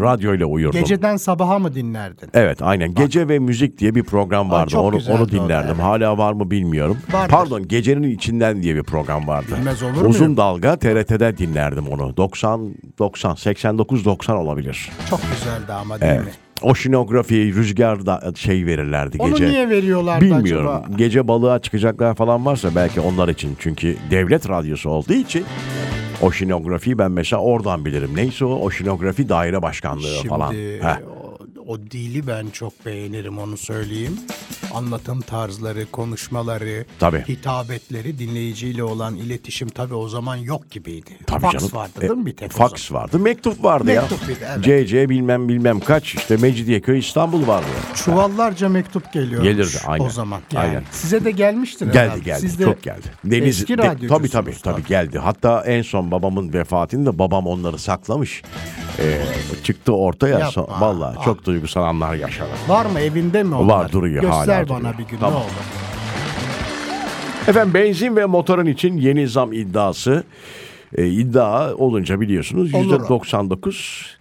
radyoyla 0.00 0.46
uyurdum. 0.46 0.80
Geceden 0.80 1.16
sabaha 1.16 1.58
mı 1.58 1.74
dinlerdin? 1.74 2.28
Evet 2.34 2.62
aynen. 2.62 2.94
Gece 2.94 3.28
ve 3.28 3.38
müzik 3.38 3.78
diye 3.78 3.94
bir 3.94 4.02
program 4.02 4.50
vardı. 4.50 4.70
çok 4.70 4.84
onu 4.84 4.98
onu 5.10 5.22
o 5.22 5.28
dinlerdim. 5.28 5.70
evet. 5.74 5.82
Hala 5.84 6.18
var 6.18 6.32
mı 6.32 6.50
bilmiyorum. 6.50 6.98
Vardır. 7.12 7.30
Pardon, 7.30 7.68
Gecenin 7.68 8.02
içinden 8.10 8.62
diye 8.62 8.76
bir 8.76 8.82
program 8.82 9.28
vardı. 9.28 9.46
Bilmez 9.58 9.82
olur 9.82 10.04
Uzun 10.04 10.20
muyum? 10.22 10.36
dalga 10.36 10.76
TRT'de 10.76 11.38
dinlerdim 11.38 11.88
onu. 11.88 12.16
90 12.16 12.74
90 12.98 13.34
89 13.34 14.04
90 14.04 14.36
olabilir. 14.36 14.90
Çok 15.10 15.20
güzeldi 15.22 15.72
ama 15.72 16.00
değil 16.00 16.12
Evet. 16.12 16.24
mi? 16.26 16.30
Oşinografi, 16.62 17.54
rüzgar 17.54 18.06
da 18.06 18.32
şey 18.36 18.66
verirlerdi 18.66 19.16
Onu 19.20 19.30
gece. 19.30 19.48
niye 19.48 19.68
veriyorlardı 19.70 20.24
Bilmiyorum. 20.24 20.68
acaba? 20.68 20.96
Gece 20.96 21.28
balığa 21.28 21.58
çıkacaklar 21.58 22.14
falan 22.14 22.46
varsa 22.46 22.68
belki 22.74 23.00
onlar 23.00 23.28
için. 23.28 23.56
Çünkü 23.58 23.96
devlet 24.10 24.48
radyosu 24.48 24.90
olduğu 24.90 25.12
için 25.12 25.44
oşinografi 26.22 26.98
ben 26.98 27.10
mesela 27.10 27.42
oradan 27.42 27.84
bilirim. 27.84 28.10
Neyse 28.14 28.44
o 28.44 28.60
oşinografi 28.60 29.28
daire 29.28 29.62
başkanlığı 29.62 30.02
Şimdi 30.02 30.28
falan. 30.28 30.52
Heh. 30.52 31.19
O, 31.70 31.78
dili 31.90 32.26
ben 32.26 32.46
çok 32.52 32.86
beğenirim 32.86 33.38
onu 33.38 33.56
söyleyeyim. 33.56 34.18
Anlatım 34.74 35.20
tarzları, 35.20 35.86
konuşmaları, 35.90 36.84
Tabii. 36.98 37.24
hitabetleri, 37.28 38.18
dinleyiciyle 38.18 38.84
olan 38.84 39.16
iletişim 39.16 39.68
tabii 39.68 39.94
o 39.94 40.08
zaman 40.08 40.36
yok 40.36 40.70
gibiydi. 40.70 41.10
Tabii 41.26 41.40
Fax 41.40 41.52
canım. 41.52 41.70
vardı 41.72 41.92
E, 41.98 42.00
değil 42.00 42.12
mi 42.12 42.26
bir 42.26 42.36
tek 42.36 42.52
zaman? 42.52 42.70
vardı, 42.92 43.18
mektup 43.18 43.64
vardı 43.64 43.84
Mektup 43.84 44.22
ya. 44.28 44.36
de, 44.36 44.46
evet. 44.68 44.88
CC 44.88 45.08
bilmem 45.08 45.48
bilmem 45.48 45.80
kaç 45.80 46.14
işte 46.14 46.36
Mecidiyeköy 46.36 46.98
İstanbul 46.98 47.46
vardı. 47.46 47.66
ya. 47.90 47.94
Çuvallarca 47.94 48.68
mektup 48.68 49.12
geliyormuş 49.12 49.48
Gelirdi, 49.50 49.76
aynen. 49.86 50.04
o 50.04 50.10
zaman. 50.10 50.40
Yani 50.52 50.68
Aynen. 50.68 50.82
Size 50.90 51.24
de 51.24 51.30
gelmiştir 51.30 51.86
Geldi 51.86 51.98
herhalde. 51.98 52.20
geldi 52.20 52.40
Siz 52.40 52.58
de 52.58 52.64
çok 52.64 52.82
geldi. 52.82 53.06
eski 53.48 53.78
de- 53.78 53.82
tabii 54.08 54.28
tabii 54.28 54.54
tabii 54.62 54.84
geldi. 54.84 55.18
Hatta 55.18 55.64
en 55.66 55.82
son 55.82 56.10
babamın 56.10 56.52
vefatında 56.52 57.18
babam 57.18 57.46
onları 57.46 57.78
saklamış. 57.78 58.42
Ee, 58.98 59.20
çıktı 59.64 59.92
ortaya. 59.92 60.38
Yapma. 60.38 60.62
So- 60.62 60.80
Vallahi 60.80 61.16
Ah. 61.20 61.24
çok 61.24 61.44
duygusal 61.60 61.82
anlar 61.82 62.14
yaşadım. 62.14 62.50
Var 62.68 62.86
mı 62.86 63.00
evinde 63.00 63.42
mi 63.42 63.54
onlar? 63.54 63.74
Var, 63.74 63.92
duruyor, 63.92 64.22
Göster 64.22 64.54
hala 64.56 64.68
bana 64.68 64.78
duruyor. 64.78 64.98
bir 64.98 65.04
gün 65.04 65.18
Tamam. 65.18 65.32
ne 65.34 65.38
olur. 65.38 65.50
Efendim 67.48 67.74
benzin 67.74 68.16
ve 68.16 68.26
motorun 68.26 68.66
için 68.66 68.96
yeni 68.96 69.28
zam 69.28 69.52
iddiası. 69.52 70.24
Ee, 70.96 71.06
iddia 71.06 71.74
olunca 71.74 72.20
biliyorsunuz 72.20 72.74
Olur. 72.74 72.82
yüzde 72.84 73.08
99 73.08 74.16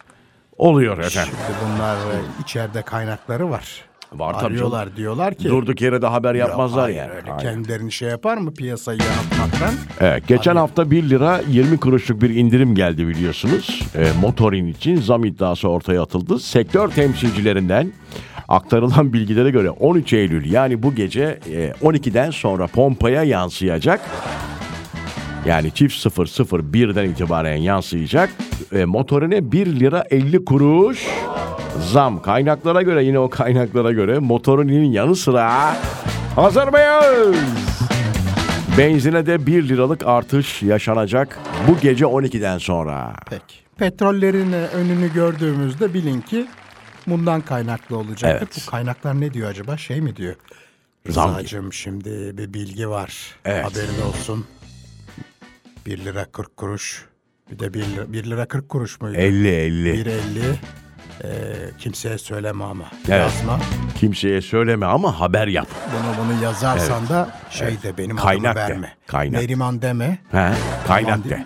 oluyor 0.58 0.98
efendim. 0.98 1.34
Şimdi 1.48 1.58
bunlar 1.76 1.96
e, 1.96 2.18
içeride 2.44 2.82
kaynakları 2.82 3.50
var. 3.50 3.82
Var 4.14 4.34
tabii 4.34 4.46
Arıyorlar 4.46 4.96
diyorlar 4.96 5.34
ki. 5.36 5.50
Durduk 5.50 5.82
yere 5.82 6.02
de 6.02 6.08
haber 6.08 6.36
Yok, 6.36 6.50
yapmazlar 6.50 6.84
hayır, 6.84 6.98
yani. 6.98 7.12
Öyle 7.12 7.30
Hayır. 7.32 7.42
kendilerini 7.42 7.92
şey 7.92 8.10
yapar 8.10 8.38
mı 8.38 8.54
piyasayı 8.54 9.00
yanıltmaktan? 9.00 9.74
Evet, 10.00 10.28
geçen 10.28 10.56
hafta 10.56 10.92
1 10.92 11.10
lira 11.10 11.42
20 11.50 11.78
kuruşluk 11.78 12.22
bir 12.22 12.30
indirim 12.30 12.76
geldi 12.76 13.08
biliyorsunuz. 13.08 13.82
E, 13.96 14.08
motorin 14.22 14.68
için 14.68 15.02
zam 15.02 15.26
iddiası 15.26 15.70
ortaya 15.70 16.02
atıldı. 16.02 16.40
Sektör 16.40 16.90
temsilcilerinden 16.90 17.92
aktarılan 18.48 19.14
bilgilere 19.14 19.52
göre 19.52 19.70
13 19.70 20.14
Eylül 20.14 20.52
yani 20.52 20.84
bu 20.84 20.96
gece 20.96 21.40
e, 21.52 21.70
12'den 21.82 22.32
sonra 22.32 22.68
pompaya 22.68 23.24
yansıyacak. 23.24 24.02
Yani 25.46 25.72
çift 25.72 26.06
001'den 26.06 27.10
itibaren 27.10 27.56
yansıyacak. 27.56 28.30
E, 28.74 28.86
motorine 28.86 29.52
1 29.52 29.66
lira 29.80 30.04
50 30.10 30.46
kuruş 30.46 31.08
zam. 31.80 32.22
Kaynaklara 32.22 32.82
göre 32.82 33.04
yine 33.04 33.20
o 33.20 33.30
kaynaklara 33.30 33.92
göre 33.92 34.20
motorinin 34.20 34.92
yanı 34.92 35.16
sıra 35.16 35.76
hazır 36.36 36.68
mıyız? 36.68 37.36
Benzine 38.78 39.26
de 39.26 39.46
1 39.46 39.70
liralık 39.70 40.06
artış 40.06 40.64
yaşanacak 40.64 41.40
bu 41.68 41.80
gece 41.80 42.06
12'den 42.06 42.58
sonra. 42.58 43.16
Peki. 43.30 43.56
Petrollerin 43.78 44.54
önünü 44.54 45.14
gördüğümüzde 45.14 45.94
bilin 45.94 46.22
ki 46.22 46.48
bundan 47.08 47.42
kaynaklı 47.42 47.98
olacak. 47.98 48.38
Evet. 48.40 48.64
Bu 48.68 48.72
kaynaklar 48.72 49.22
ne 49.22 49.34
diyor 49.34 49.50
acaba? 49.50 49.78
Şey 49.78 50.02
mi 50.02 50.16
diyor? 50.16 50.36
Zam. 51.10 51.30
Rıza'cığım 51.30 51.74
şimdi 51.74 52.38
bir 52.38 52.54
bilgi 52.54 52.90
var. 52.90 53.36
Evet. 53.46 53.66
Haberin 53.66 54.02
olsun. 54.10 54.46
1 55.86 56.06
lira 56.06 56.26
40 56.26 56.58
kuruş. 56.58 57.06
Bir 57.52 57.60
de 57.60 57.74
1 57.74 57.80
lira, 57.80 58.14
1 58.14 58.24
lira 58.24 58.46
40 58.46 58.70
kuruş 58.70 59.02
muydu? 59.02 59.18
50 59.18 59.48
50. 59.48 59.90
1.50. 59.90 60.16
Ee, 61.24 61.28
kimseye 61.80 62.18
söyleme 62.18 62.64
ama. 62.64 62.86
Evet. 63.10 63.20
Yazma. 63.20 63.60
Kimseye 64.00 64.42
söyleme 64.42 64.86
ama 64.86 65.20
haber 65.20 65.48
yap. 65.48 65.68
Bunu 65.94 66.26
bunu 66.26 66.44
yazarsan 66.44 67.10
da 67.10 67.30
şey 67.50 67.84
de 67.84 67.98
benim 67.98 68.16
Kaynak 68.18 68.56
de, 68.56 68.60
adımı 68.64 68.74
verme. 68.76 68.94
kaynak. 69.08 69.42
Neriman 69.42 69.82
deme. 69.82 70.18
He? 70.32 70.50
Kaynak 70.88 71.14
Aman 71.14 71.24
de. 71.30 71.46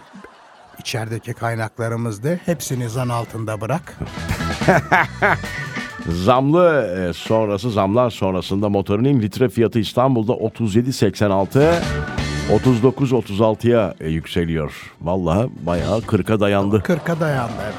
İçerideki 0.79 1.33
kaynaklarımız 1.33 2.23
de 2.23 2.39
hepsini 2.45 2.89
zan 2.89 3.09
altında 3.09 3.61
bırak. 3.61 3.97
Zamlı 6.09 6.95
e, 7.09 7.13
sonrası 7.13 7.71
zamlar 7.71 8.09
sonrasında 8.09 8.69
motorinin 8.69 9.21
litre 9.21 9.49
fiyatı 9.49 9.79
İstanbul'da 9.79 10.31
37.86 10.31 11.73
39.36'ya 12.51 13.95
e, 13.99 14.09
yükseliyor. 14.09 14.93
Vallahi 15.01 15.49
bayağı 15.65 15.99
40'a 15.99 16.39
dayandı. 16.39 16.77
40'a 16.77 17.19
dayandı. 17.19 17.53
evet. 17.63 17.73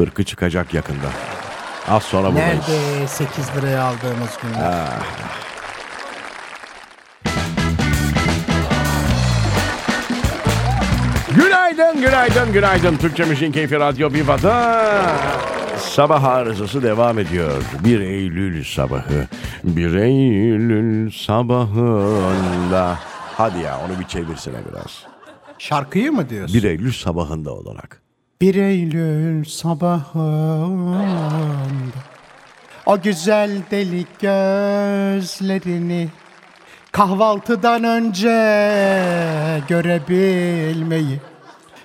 40'ı 0.00 0.24
çıkacak 0.24 0.74
yakında. 0.74 1.06
Az 1.88 2.02
sonra 2.02 2.28
buradayız. 2.28 2.68
Nerede 2.68 3.08
8 3.08 3.56
liraya 3.56 3.82
aldığımız 3.82 4.38
günler? 4.42 4.88
Günaydın, 11.36 12.00
günaydın, 12.00 12.52
günaydın. 12.52 12.96
Türkçe 12.96 13.24
Müziğin 13.24 13.52
Keyfi 13.52 13.80
Radyo 13.80 14.12
Viva'da 14.12 14.82
sabah 15.78 16.24
arızası 16.24 16.82
devam 16.82 17.18
ediyor. 17.18 17.62
1 17.84 18.00
Eylül 18.00 18.64
sabahı, 18.64 19.26
1 19.64 19.94
Eylül 19.94 21.10
sabahında 21.10 22.98
Hadi 23.36 23.58
ya 23.58 23.78
onu 23.78 24.00
bir 24.00 24.04
çevirsene 24.04 24.56
biraz. 24.70 25.04
Şarkıyı 25.58 26.12
mı 26.12 26.28
diyorsun? 26.28 26.56
1 26.56 26.64
Eylül 26.64 26.92
sabahında 26.92 27.52
olarak. 27.54 28.02
1 28.40 28.54
Eylül 28.54 29.44
sabahında 29.44 31.04
O 32.86 33.00
güzel 33.00 33.50
delik 33.70 34.20
gözlerini 34.20 36.08
Kahvaltıdan 36.92 37.84
önce 37.84 38.30
görebilmeyi 39.68 41.20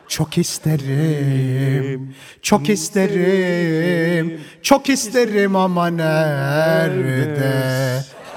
çok 0.08 0.38
isterim, 0.38 2.16
çok 2.42 2.70
isterim, 2.70 4.42
çok 4.62 4.90
isterim 4.90 5.56
ama 5.56 5.88
nerede? 5.88 7.44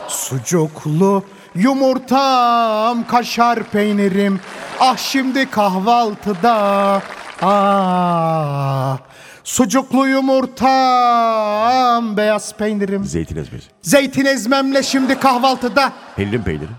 Sucuklu 0.09 1.25
yumurtam, 1.55 3.07
kaşar 3.07 3.63
peynirim, 3.65 4.41
ah 4.81 4.97
şimdi 4.97 5.51
kahvaltıda, 5.51 7.03
ah. 7.43 8.99
Sucuklu 9.45 10.07
yumurtam, 10.09 12.17
beyaz 12.17 12.53
peynirim, 12.55 13.05
Zeytin 13.05 13.37
ezmesi. 13.37 13.67
zeytin 13.83 14.25
ezmemle 14.25 14.83
şimdi 14.83 15.21
kahvaltıda. 15.21 15.93
Hellim 16.17 16.43
peyniri. 16.43 16.71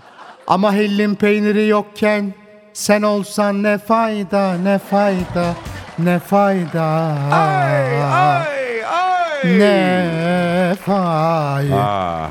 Ama 0.46 0.72
hellim 0.74 1.14
peyniri 1.14 1.66
yokken 1.68 2.34
sen 2.72 3.02
olsan 3.02 3.62
ne 3.62 3.78
fayda 3.78 4.54
ne 4.62 4.78
fayda 4.78 5.54
ne 5.98 6.18
fayda 6.18 7.12
Ay 7.32 8.04
ay. 8.04 9.58
ne 9.58 10.74
fayda. 10.86 11.76
Ah, 11.76 12.28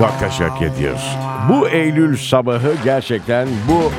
Çok 0.00 0.20
teşekkür 0.20 0.66
ediyoruz. 0.66 1.16
Bu 1.48 1.68
Eylül 1.68 2.16
sabahı 2.16 2.74
gerçekten 2.84 3.48
bu 3.68 3.92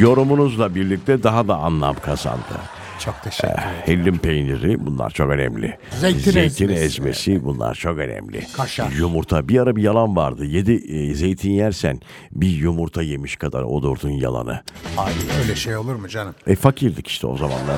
yorumunuzla 0.00 0.74
birlikte 0.74 1.22
daha 1.22 1.48
da 1.48 1.56
anlam 1.56 1.96
kazandı. 2.02 2.60
Çok 2.98 3.22
teşekkür 3.22 3.48
ederim. 3.48 3.62
Hellim 3.84 4.18
peyniri 4.18 4.86
bunlar 4.86 5.10
çok 5.10 5.30
önemli. 5.30 5.78
Zeytin 6.00 6.38
ezmesi. 6.38 6.64
ezmesi 6.84 7.44
bunlar 7.44 7.74
çok 7.74 7.98
önemli. 7.98 8.46
Kaşar. 8.56 8.92
Yumurta 8.92 9.48
bir 9.48 9.58
ara 9.60 9.76
bir 9.76 9.82
yalan 9.82 10.16
vardı. 10.16 10.44
Yedi 10.44 10.72
e, 10.72 11.14
zeytin 11.14 11.50
yersen 11.50 12.00
bir 12.32 12.48
yumurta 12.48 13.02
yemiş 13.02 13.36
kadar 13.36 13.62
olurdun 13.62 14.10
yalanı. 14.10 14.60
Ay 14.96 15.12
öyle 15.42 15.54
şey 15.54 15.76
olur 15.76 15.94
mu 15.94 16.08
canım? 16.08 16.34
E 16.46 16.56
fakirdik 16.56 17.08
işte 17.08 17.26
o 17.26 17.36
zamanlar. 17.36 17.76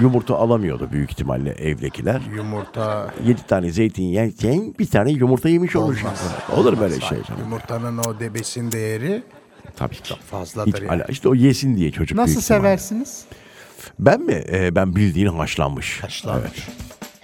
Yumurta 0.00 0.36
alamıyordu 0.36 0.88
büyük 0.92 1.10
ihtimalle 1.10 1.50
evdekiler. 1.50 2.20
Yumurta 2.36 3.10
Yedi 3.26 3.42
tane 3.42 3.70
zeytin 3.70 4.02
yerken 4.04 4.74
bir 4.78 4.86
tane 4.86 5.10
yumurta 5.10 5.48
yemiş 5.48 5.76
olursun. 5.76 6.08
Olur 6.56 6.80
böyle 6.80 7.00
şey. 7.00 7.22
canım. 7.22 7.40
yumurtanın 7.40 7.98
o 7.98 8.20
debesin 8.20 8.72
değeri 8.72 9.22
Tabii 9.76 9.94
ki. 9.96 10.14
fazladır 10.30 10.72
Hiç, 10.72 10.80
yani. 10.82 10.90
ala- 11.02 11.06
işte 11.10 11.28
o 11.28 11.34
yesin 11.34 11.76
diye 11.76 11.90
çocuk 11.90 12.18
Nasıl 12.18 12.32
büyük 12.32 12.42
ihtimalle. 12.44 12.62
Ben 13.98 14.20
mi? 14.20 14.44
E, 14.52 14.74
ben 14.74 14.96
bildiğin 14.96 15.26
haşlanmış. 15.26 16.02
Haşlanmış. 16.02 16.68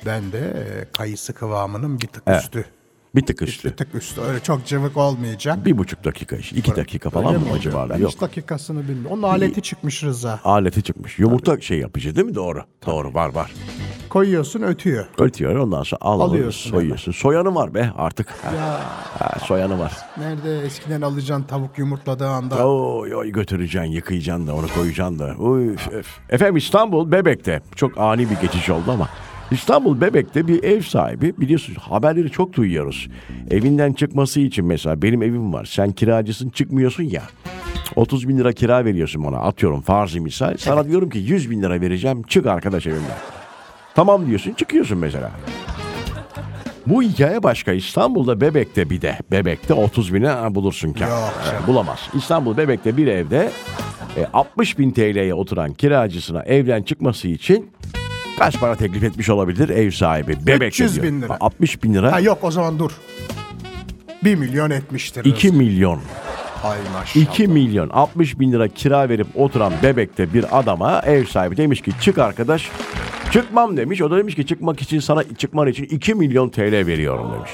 Ben 0.07 0.33
de 0.33 0.39
e, 0.39 0.93
kayısı 0.93 1.33
kıvamının 1.33 2.01
bir 2.01 2.07
tık 2.07 2.23
Evet. 2.27 2.43
üstü. 2.43 2.65
Bir 3.15 3.27
tık 3.27 3.43
üstü. 3.43 3.71
Bir 3.71 3.77
tık 3.77 3.95
üstü. 3.95 4.21
Öyle 4.21 4.41
çok 4.41 4.67
cıvık 4.67 4.97
olmayacak. 4.97 5.65
Bir 5.67 5.79
buçuk 5.79 6.05
dakika, 6.05 6.37
iki 6.37 6.77
dakika 6.77 7.11
falan 7.11 7.35
Öyle 7.35 7.45
mı 7.45 7.53
acaba? 7.55 7.87
Ben 7.91 7.99
Yok. 7.99 8.11
hiç 8.13 8.21
dakikasını 8.21 8.83
bilmiyorum. 8.89 9.11
Onun 9.11 9.23
aleti 9.23 9.63
çıkmış 9.63 10.03
Rıza. 10.05 10.41
Aleti 10.45 10.83
çıkmış. 10.83 11.19
Yumurta 11.19 11.61
şey 11.61 11.79
yapıcı 11.79 12.17
değil 12.17 12.27
mi? 12.27 12.35
Doğru. 12.35 12.65
Doğru 12.87 13.15
var 13.15 13.29
var. 13.29 13.53
Koyuyorsun 14.17 14.63
ötüyor. 14.63 15.07
Ötüyor 15.19 15.57
ondan 15.57 15.83
sonra 15.83 16.01
al 16.03 16.21
alıyorsun, 16.21 16.71
soyuyorsun. 16.71 17.13
Soyanı 17.13 17.55
var 17.55 17.75
be 17.75 17.91
artık. 17.97 18.31
Ha, 18.31 18.81
ha, 19.19 19.39
soyanı 19.39 19.79
var. 19.79 19.93
Nerede 20.19 20.61
eskiden 20.61 21.01
alacaksın 21.03 21.45
tavuk 21.45 21.79
yumurtladığı 21.79 22.29
anda. 22.29 22.69
Oy 22.69 23.15
oy 23.15 23.33
götüreceksin, 23.33 23.91
yıkayacaksın 23.91 24.47
da 24.47 24.55
onu 24.55 24.67
koyacaksın 24.75 25.19
da. 25.19 25.35
Uy, 25.39 25.77
öf. 25.93 26.07
Efendim 26.31 26.57
İstanbul 26.57 27.13
Bebek'te 27.13 27.61
çok 27.75 27.99
ani 27.99 28.31
bir 28.31 28.37
geçiş 28.37 28.71
oldu 28.71 28.91
ama 28.91 29.09
İstanbul 29.51 30.01
Bebek'te 30.01 30.49
bir 30.49 30.65
ev 30.65 30.81
sahibi 30.81 31.35
biliyorsunuz 31.39 31.79
haberleri 31.79 32.31
çok 32.31 32.53
duyuyoruz. 32.53 33.09
Evinden 33.51 33.93
çıkması 33.93 34.41
için 34.41 34.65
mesela 34.65 35.03
benim 35.03 35.23
evim 35.23 35.53
var. 35.53 35.65
Sen 35.65 35.93
kiracısın 35.93 36.51
çıkmıyorsun 36.51 37.03
ya. 37.05 37.23
30 37.97 38.29
bin 38.29 38.39
lira 38.39 38.53
kira 38.53 38.85
veriyorsun 38.85 39.25
bana 39.25 39.39
atıyorum 39.39 39.81
farzi 39.81 40.21
misal. 40.21 40.57
Sana 40.57 40.89
diyorum 40.89 41.11
ki 41.11 41.19
100 41.19 41.51
bin 41.51 41.63
lira 41.63 41.81
vereceğim 41.81 42.23
çık 42.23 42.47
arkadaş 42.47 42.87
evimden. 42.87 43.36
Tamam 43.97 44.27
diyorsun 44.27 44.53
çıkıyorsun 44.53 44.99
mesela. 44.99 45.31
Bu 46.87 47.03
hikaye 47.03 47.43
başka. 47.43 47.73
İstanbul'da 47.73 48.41
Bebek'te 48.41 48.91
bir 48.91 49.01
de. 49.03 49.19
Bebek'te 49.31 49.75
30 49.75 50.15
bine 50.15 50.29
ha, 50.29 50.55
bulursun 50.55 50.93
kar. 50.93 51.09
Bulamaz. 51.67 51.99
İstanbul 52.15 52.57
Bebek'te 52.57 52.97
bir 52.97 53.07
evde 53.07 53.51
e, 54.17 54.27
60 54.33 54.79
bin 54.79 54.91
TL'ye 54.91 55.35
oturan 55.35 55.75
kiracısına 55.75 56.43
evden 56.43 56.83
çıkması 56.83 57.29
için 57.29 57.71
kaç 58.39 58.61
para 58.61 58.75
teklif 58.77 59.05
etmiş 59.05 59.31
olabilir 59.31 59.69
ev 59.69 59.91
sahibi? 59.91 60.37
Bebek'te 60.47 60.67
300 60.67 60.95
diyor. 60.95 61.07
bin 61.07 61.23
lira. 61.23 61.29
Bak, 61.29 61.39
60 61.41 61.83
bin 61.83 61.95
lira. 61.95 62.13
Ha 62.13 62.21
yok 62.21 62.39
o 62.43 62.51
zaman 62.51 62.79
dur. 62.79 62.91
1 64.25 64.35
milyon 64.35 64.71
etmiştir. 64.71 65.25
2 65.25 65.53
milyon. 65.53 66.01
Ay 66.65 66.79
maşallah. 66.95 67.25
2 67.33 67.47
milyon 67.49 67.89
60 67.89 68.41
bin 68.41 68.53
lira 68.53 68.69
kira 68.69 69.09
verip 69.09 69.27
oturan 69.35 69.73
Bebek'te 69.83 70.35
bir 70.35 70.59
adama 70.59 71.01
ev 71.01 71.25
sahibi 71.25 71.57
demiş 71.57 71.81
ki 71.81 71.93
çık 72.01 72.19
arkadaş. 72.19 72.71
Çıkmam 73.33 73.77
demiş. 73.77 74.03
O 74.03 74.11
da 74.11 74.17
demiş 74.17 74.35
ki 74.35 74.47
çıkmak 74.47 74.83
için 74.83 75.01
sana 75.01 75.23
çıkman 75.39 75.69
için 75.69 75.85
2 75.85 76.15
milyon 76.15 76.49
TL 76.49 76.87
veriyorum 76.87 77.33
demiş. 77.35 77.51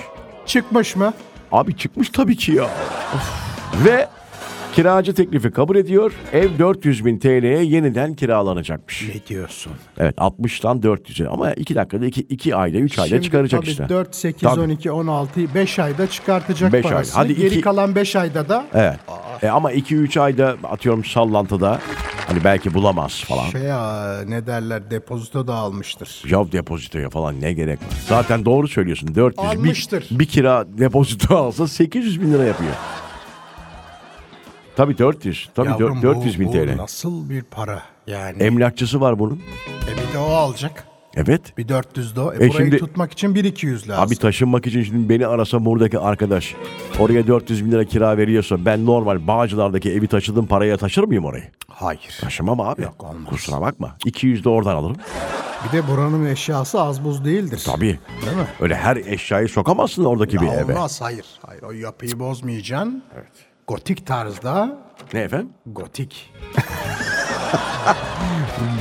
Çıkmış 0.47 0.97
mı? 0.97 1.15
Abi 1.53 1.77
çıkmış 1.77 2.09
tabii 2.09 2.37
ki 2.37 2.53
ya. 2.53 2.69
Ve 3.85 4.09
kiracı 4.73 5.15
teklifi 5.15 5.51
kabul 5.51 5.77
ediyor. 5.77 6.13
Ev 6.33 6.59
400 6.59 7.05
bin 7.05 7.19
TL'ye 7.19 7.63
yeniden 7.65 8.15
kiralanacakmış. 8.15 9.09
Ne 9.15 9.27
diyorsun? 9.29 9.73
Evet 9.99 10.15
60'tan 10.17 10.81
400'e 10.83 11.29
ama 11.29 11.53
2 11.53 11.75
dakikada 11.75 12.07
2, 12.07 12.21
2 12.21 12.57
ayda 12.57 12.79
3 12.79 12.99
ayda 12.99 13.09
Şimdi 13.09 13.23
çıkaracak 13.23 13.61
tabii 13.61 13.71
işte. 13.71 13.89
4, 13.89 14.15
8, 14.15 14.43
Tabii. 14.43 14.61
12, 14.61 14.91
16, 14.93 15.55
5 15.55 15.79
ayda 15.79 16.07
çıkartacak 16.07 16.73
Beş 16.73 16.87
ay. 16.87 16.93
parasını. 16.93 17.17
Hadi 17.23 17.35
Geri 17.37 17.47
iki- 17.47 17.61
kalan 17.61 17.95
5 17.95 18.17
ayda 18.17 18.49
da 18.49 18.67
Evet. 18.75 18.97
E 19.43 19.49
ama 19.49 19.73
2-3 19.73 20.21
ayda 20.21 20.57
atıyorum 20.65 21.05
sallantıda 21.05 21.79
hani 22.27 22.45
belki 22.45 22.75
bulamaz 22.75 23.25
falan. 23.29 23.51
şey 23.51 23.61
ya, 23.63 24.17
ne 24.29 24.47
derler 24.47 24.91
depozito 24.91 25.47
da 25.47 25.55
almıştır. 25.55 26.23
Job 26.27 26.53
depozitoya 26.53 27.11
falan 27.11 27.41
ne 27.41 27.53
gerek 27.53 27.79
var? 27.83 27.89
Zaten 28.09 28.45
doğru 28.45 28.69
söylüyorsun. 28.69 29.15
400 29.15 29.53
bir, 29.53 29.57
Almıştır. 29.59 30.07
bir 30.11 30.27
kira 30.27 30.65
depozito 30.79 31.37
alsa 31.37 31.69
800 31.69 32.21
bin 32.23 32.33
lira 32.33 32.45
yapıyor. 32.45 32.73
Tabii 34.77 34.99
400. 34.99 35.49
Tabii 35.55 35.69
Yavrum, 35.69 36.03
dört- 36.03 36.17
400 36.17 36.41
bin 36.41 36.49
bu, 36.49 36.53
TL. 36.53 36.73
Bu 36.79 36.83
nasıl 36.83 37.31
bir 37.31 37.43
para? 37.43 37.83
Yani 38.07 38.43
Emlakçısı 38.43 39.01
var 39.01 39.19
bunun. 39.19 39.43
e 39.89 40.09
bir 40.09 40.15
de 40.15 40.19
o 40.19 40.23
alacak. 40.33 40.85
Evet. 41.15 41.59
Bir 41.59 41.69
400 41.69 42.17
de 42.17 42.21
o. 42.21 42.33
E, 42.33 42.37
E 42.37 42.39
burayı 42.39 42.53
şimdi- 42.53 42.79
tutmak 42.79 43.13
için 43.13 43.35
1 43.35 43.45
200 43.45 43.89
lazım. 43.89 44.05
Abi 44.05 44.17
taşınmak 44.17 44.67
için 44.67 44.83
şimdi 44.83 45.09
beni 45.09 45.27
arasa 45.27 45.65
buradaki 45.65 45.99
arkadaş 45.99 46.55
oraya 46.99 47.27
400 47.27 47.65
bin 47.65 47.73
lira 47.73 47.85
kira 47.85 48.17
veriyorsa 48.19 48.65
ben 48.65 48.87
normal 48.87 49.27
Bağcılar'daki 49.27 49.93
evi 49.93 50.07
taşıdığım 50.09 50.47
paraya 50.47 50.77
taşır 50.77 51.05
mıyım 51.05 51.25
orayı? 51.25 51.45
Hayır. 51.69 52.19
Taşımam 52.21 52.61
abi. 52.61 52.83
Yok, 52.83 53.05
olmaz. 53.05 53.31
Kusura 53.31 53.61
bakma. 53.61 53.97
200 54.05 54.45
de 54.45 54.49
oradan 54.49 54.77
alırım. 54.77 54.97
Bir 55.69 55.79
de 55.79 55.89
buranın 55.89 56.27
eşyası 56.27 56.81
az 56.83 57.05
buz 57.05 57.25
değildir. 57.25 57.63
Tabii. 57.67 57.99
Değil 58.25 58.37
mi? 58.37 58.47
Öyle 58.61 58.75
her 58.77 58.97
eşyayı 58.97 59.49
sokamazsın 59.49 60.05
oradaki 60.05 60.41
bir 60.41 60.47
Ya 60.47 60.55
eve. 60.55 60.73
olmaz 60.73 61.01
hayır. 61.01 61.25
Hayır 61.47 61.63
o 61.63 61.73
yapıyı 61.73 62.19
bozmayacaksın. 62.19 63.03
Gotik 63.69 64.07
tarzda. 64.07 64.79
Ne 65.13 65.21
efendim? 65.21 65.49
Gotik. 65.67 66.33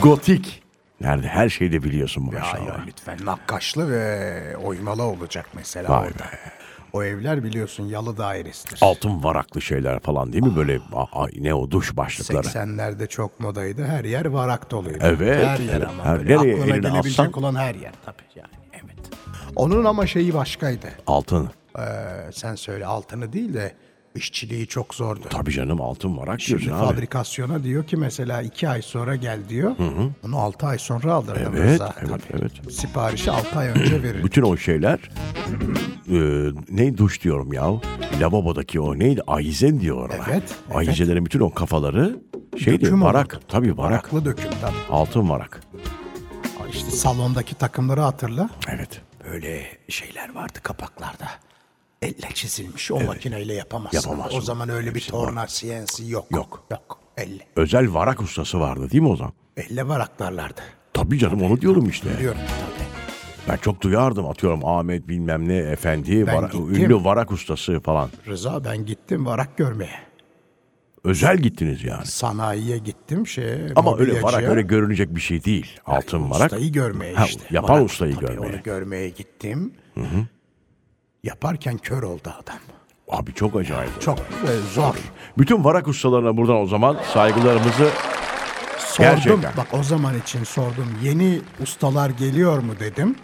Gotik. 0.02 0.64
Nerede? 1.02 1.28
Her 1.28 1.50
şeyi 1.50 1.72
de 1.72 1.84
biliyorsun 1.84 2.30
Ya, 2.34 2.40
maşallah. 2.40 2.68
ya 2.68 2.80
lütfen 2.88 3.18
nakkaşlı 3.26 3.92
ve 3.92 4.58
oymalı 4.58 5.04
olacak 5.04 5.46
mesela 5.54 5.90
Vay 5.90 6.08
orada. 6.08 6.24
O 6.94 7.04
evler 7.04 7.44
biliyorsun 7.44 7.86
yalı 7.86 8.18
dairesidir. 8.18 8.78
Altın 8.82 9.24
varaklı 9.24 9.62
şeyler 9.62 10.00
falan 10.00 10.34
değil 10.34 10.44
mi? 10.44 10.56
Böyle 10.56 10.80
a- 10.94 11.24
a- 11.24 11.28
ne 11.40 11.54
o 11.54 11.72
duş 11.72 11.98
başlıkları. 11.98 12.48
80'lerde 12.48 13.08
çok 13.08 13.40
modaydı. 13.40 13.86
Her 13.86 14.06
yer 14.06 14.26
varak 14.26 14.72
doluydu. 14.72 14.98
Evet, 15.02 15.46
Her 15.48 15.60
yer 15.60 15.82
ama. 15.82 16.06
Her- 16.06 16.18
böyle 16.20 16.38
nereye 16.38 16.54
aklına 16.62 16.76
gelebilecek 16.78 17.20
atsan- 17.26 17.40
olan 17.40 17.56
her 17.56 17.76
yer 17.76 17.92
tabii 18.06 18.24
yani. 18.36 18.50
Evet. 18.74 18.98
Onun 19.56 19.86
ama 19.86 20.08
şeyi 20.08 20.34
başkaydı. 20.34 20.88
Altın. 21.08 21.50
Ee, 21.80 21.82
sen 22.34 22.56
söyle 22.56 22.86
altını 22.86 23.34
değil 23.34 23.54
de 23.54 23.74
işçiliği 24.16 24.68
çok 24.68 24.96
zordu. 24.96 25.28
Tabii 25.30 25.52
canım 25.52 25.82
altın 25.82 26.18
varak 26.18 26.42
Şimdi 26.42 26.62
diyorsun 26.62 26.86
abi. 26.86 26.94
fabrikasyona 26.94 27.64
diyor 27.64 27.84
ki 27.84 27.98
mesela 27.98 28.42
iki 28.42 28.70
ay 28.70 28.82
sonra 28.82 29.16
gel 29.16 29.40
diyor. 29.50 29.76
Onu 30.26 30.38
altı 30.38 30.66
ay 30.66 30.78
sonra 30.78 31.14
aldırdım 31.14 31.54
Evet, 31.58 31.74
Rıza. 31.74 31.96
evet, 32.02 32.22
evet. 32.34 32.74
Siparişi 32.74 33.32
altı 33.32 33.60
ay 33.60 33.68
önce 33.68 34.04
verir. 34.04 34.24
Bütün 34.24 34.42
o 34.42 34.58
şeyler 34.58 35.00
e, 36.12 36.18
ne 36.70 36.98
duş 36.98 37.24
diyorum 37.24 37.54
ya. 37.54 37.72
Lavabodaki 38.22 38.80
o 38.80 39.00
neydi? 39.00 39.22
Ayizen 39.28 39.80
diyorlar. 39.80 40.16
Evet, 40.16 40.28
evet. 40.32 40.56
Ayizelerin 40.76 41.26
bütün 41.26 41.40
o 41.40 41.54
kafaları 41.54 42.20
şeydi 42.64 42.86
Döküm 42.86 43.02
varak. 43.02 43.34
olurdu. 43.34 43.46
Tabii 43.48 43.78
varak. 43.78 43.92
Varaklı 44.14 44.26
döküm 44.26 44.52
tabii. 44.62 44.76
Altın 44.96 45.30
varak. 45.30 45.62
İşte 46.74 46.92
salondaki 46.92 47.56
takımları 47.56 48.02
hatırla. 48.02 48.50
Evet. 48.70 49.02
Böyle 49.32 49.64
şeyler 49.90 50.36
vardı 50.36 50.60
kapaklarda. 50.64 51.26
Elle 52.02 52.30
çizilmiş. 52.34 52.92
O 52.92 53.00
makineyle 53.00 53.54
yapamazsın. 53.54 53.98
Yapamazsın. 53.98 54.38
O 54.38 54.42
zaman 54.42 54.70
öyle 54.70 54.96
bir 54.96 55.02
torna 55.02 55.48
CNC 55.48 56.04
yok. 56.08 56.26
Yok. 56.32 56.64
Yok. 56.72 57.00
Elle. 57.18 57.48
Özel 57.56 57.94
varak 57.94 58.22
ustası 58.22 58.60
vardı 58.60 58.92
değil 58.92 59.02
mi 59.04 59.10
o 59.10 59.16
zaman? 59.16 59.34
Elle 59.58 59.88
varaklarlardı. 59.88 60.62
Tabii 60.94 61.20
canım 61.20 61.42
onu 61.44 61.62
diyorum 61.62 61.90
işte. 61.90 62.10
Biliyorum 62.18 62.42
tabii. 62.48 62.88
Ben 63.50 63.58
çok 63.58 63.82
duyardım 63.82 64.26
atıyorum 64.28 64.66
Ahmet 64.66 65.08
bilmem 65.08 65.48
ne 65.48 65.58
efendi, 65.58 66.28
Ben 66.28 66.36
vara- 66.36 66.46
gittim. 66.46 66.76
ünlü 66.76 66.96
varak 67.04 67.32
ustası 67.32 67.80
falan. 67.80 68.10
Rıza 68.28 68.64
ben 68.66 68.86
gittim 68.86 69.26
varak 69.26 69.58
görmeye. 69.58 70.00
Özel 71.04 71.38
gittiniz 71.38 71.84
yani. 71.84 72.06
Sanayiye 72.06 72.78
gittim 72.78 73.28
şey. 73.28 73.56
Ama 73.76 73.98
öyle 73.98 74.22
varak 74.22 74.44
öyle 74.44 74.62
görünecek 74.62 75.16
bir 75.16 75.22
şey 75.22 75.44
değil. 75.44 75.80
Altın 75.86 76.32
varak. 76.32 76.52
Ustayı 76.52 76.72
görmeye 76.72 77.14
Ha, 77.14 77.26
işte. 77.26 77.42
yapan 77.52 77.76
Varak- 77.76 77.86
ustayı 77.86 78.16
tabii 78.16 78.26
görmeye. 78.28 78.50
Onu 78.56 78.64
görmeye 78.64 79.10
gittim. 79.10 79.74
Yaparken 81.24 81.78
kör 81.78 82.04
oldu 82.04 82.34
adam. 82.44 82.58
Abi 83.10 83.34
çok 83.34 83.56
acayip. 83.56 84.02
Çok 84.02 84.20
e, 84.20 84.52
zor. 84.74 84.96
Bütün 85.38 85.64
varak 85.64 85.88
ustalarına 85.88 86.38
buradan 86.38 86.56
o 86.56 86.66
zaman 86.68 86.98
saygılarımızı 87.14 87.90
Sordum. 88.80 89.12
Gerçekten. 89.16 89.52
Bak 89.58 89.68
o 89.80 89.84
zaman 89.84 90.20
için 90.20 90.44
sordum. 90.44 90.88
Yeni 91.04 91.42
ustalar 91.64 92.10
geliyor 92.10 92.60
mu 92.60 92.74
dedim. 92.80 93.16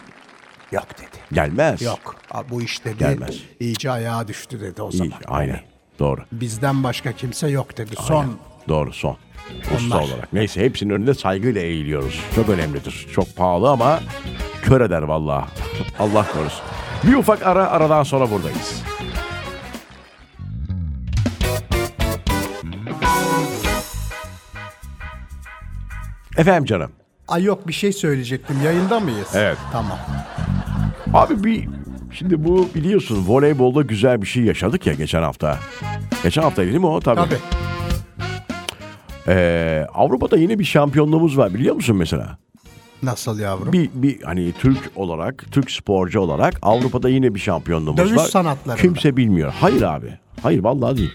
Yok 0.72 0.88
dedi. 0.98 1.18
gelmez. 1.34 1.82
Yok. 1.82 2.16
Bu 2.50 2.62
iş 2.62 2.86
dedi. 2.86 2.98
Gelmez. 2.98 3.36
iyice 3.60 3.92
ayağa 3.92 4.28
düştü 4.28 4.62
dedi 4.62 4.82
o 4.82 4.90
İyi, 4.90 4.98
zaman. 4.98 5.12
aynen. 5.28 5.60
Doğru. 6.00 6.22
Bizden 6.32 6.84
başka 6.84 7.12
kimse 7.12 7.48
yok 7.48 7.78
dedi. 7.78 7.96
Son 8.00 8.38
Doğru 8.68 8.94
son. 8.94 9.18
Usta 9.76 9.96
Onlar. 9.98 10.04
olarak. 10.08 10.34
Neyse 10.34 10.62
hepsinin 10.62 10.90
önünde 10.94 11.14
saygıyla 11.14 11.62
eğiliyoruz. 11.62 12.22
Çok 12.36 12.50
önemlidir. 12.50 13.08
Çok 13.14 13.36
pahalı 13.36 13.70
ama 13.70 14.00
kör 14.62 14.82
eder 14.82 15.02
vallahi. 15.02 15.46
Allah 16.00 16.26
korusun. 16.34 16.62
Bir 17.04 17.14
ufak 17.16 17.48
ara 17.48 17.68
aradan 17.72 18.04
sonra 18.04 18.32
buradayız. 18.32 18.84
Efendim 26.38 26.66
canım. 26.66 26.92
Ay 27.28 27.44
yok 27.44 27.68
bir 27.68 27.74
şey 27.74 27.94
söyleyecektim. 27.94 28.56
Yayında 28.66 29.00
mıyız? 29.00 29.28
Evet. 29.36 29.58
Tamam. 29.72 29.98
Abi 31.14 31.44
bir 31.44 31.68
şimdi 32.12 32.44
bu 32.46 32.70
biliyorsun 32.76 33.26
voleybolda 33.28 33.82
güzel 33.82 34.22
bir 34.22 34.28
şey 34.28 34.44
yaşadık 34.44 34.88
ya 34.88 34.94
geçen 34.94 35.22
hafta. 35.22 35.60
Geçen 36.24 36.42
hafta 36.42 36.62
değil 36.64 36.78
mi 36.78 36.86
o? 36.88 37.00
Tabii. 37.00 37.22
Tabii. 37.22 37.40
Ee, 39.28 39.88
Avrupa'da 39.94 40.38
yine 40.38 40.60
bir 40.60 40.64
şampiyonluğumuz 40.64 41.38
var 41.38 41.54
biliyor 41.54 41.76
musun 41.76 41.96
mesela? 41.96 42.38
Nasıl 43.04 43.40
yavrum? 43.40 43.74
Bir, 43.74 43.90
bir 43.94 44.22
hani 44.22 44.54
Türk 44.54 44.92
olarak, 44.96 45.46
Türk 45.52 45.72
sporcu 45.72 46.20
olarak 46.20 46.54
Avrupa'da 46.62 47.10
yine 47.10 47.36
bir 47.36 47.40
şampiyonluğumuz 47.40 47.98
Dövüş 48.00 48.18
var. 48.18 48.26
sanatlarında. 48.26 48.82
Kimse 48.82 49.18
bilmiyor. 49.18 49.54
Hayır 49.60 49.82
abi. 49.82 50.18
Hayır 50.44 50.64
vallahi 50.64 50.98
değil. 50.98 51.14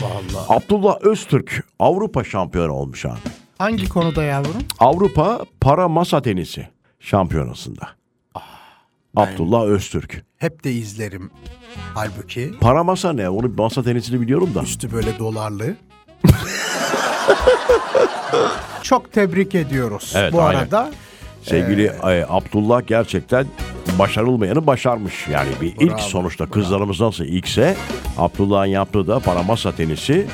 Vallahi. 0.00 0.46
Abdullah 0.48 1.00
Öztürk 1.00 1.64
Avrupa 1.78 2.24
şampiyonu 2.24 2.72
olmuş 2.72 3.06
abi. 3.06 3.18
Hangi 3.58 3.88
konuda 3.88 4.22
yavrum? 4.22 4.54
Avrupa 4.78 5.44
para 5.60 5.88
masa 5.88 6.22
tenisi 6.22 6.68
şampiyonasında. 7.00 7.88
Ah, 8.34 8.42
Abdullah 9.16 9.64
Öztürk. 9.64 10.24
Hep 10.36 10.64
de 10.64 10.72
izlerim. 10.72 11.30
Halbuki 11.94 12.50
Para 12.60 12.84
masa 12.84 13.12
ne? 13.12 13.28
Onu 13.28 13.48
masa 13.58 13.82
tenisini 13.82 14.20
biliyorum 14.20 14.50
da. 14.54 14.62
üstü 14.62 14.92
böyle 14.92 15.18
dolarlı. 15.18 15.76
Çok 18.82 19.12
tebrik 19.12 19.54
ediyoruz. 19.54 20.12
Evet, 20.16 20.32
Bu 20.32 20.42
aynen. 20.42 20.58
arada 20.60 20.90
Sevgili 21.42 21.84
e, 21.84 22.24
Abdullah 22.28 22.86
gerçekten 22.86 23.46
başarılmayanı 23.98 24.66
başarmış. 24.66 25.28
Yani 25.28 25.48
bir 25.60 25.74
ilk 25.78 25.90
Bravo, 25.90 25.98
sonuçta 25.98 26.46
kızlarımız 26.46 27.00
nasıl 27.00 27.24
ilkse 27.24 27.76
Abdullah'ın 28.18 28.66
yaptığı 28.66 29.06
da 29.08 29.18
para 29.18 29.42
masa 29.42 29.72
tenisi 29.72 30.26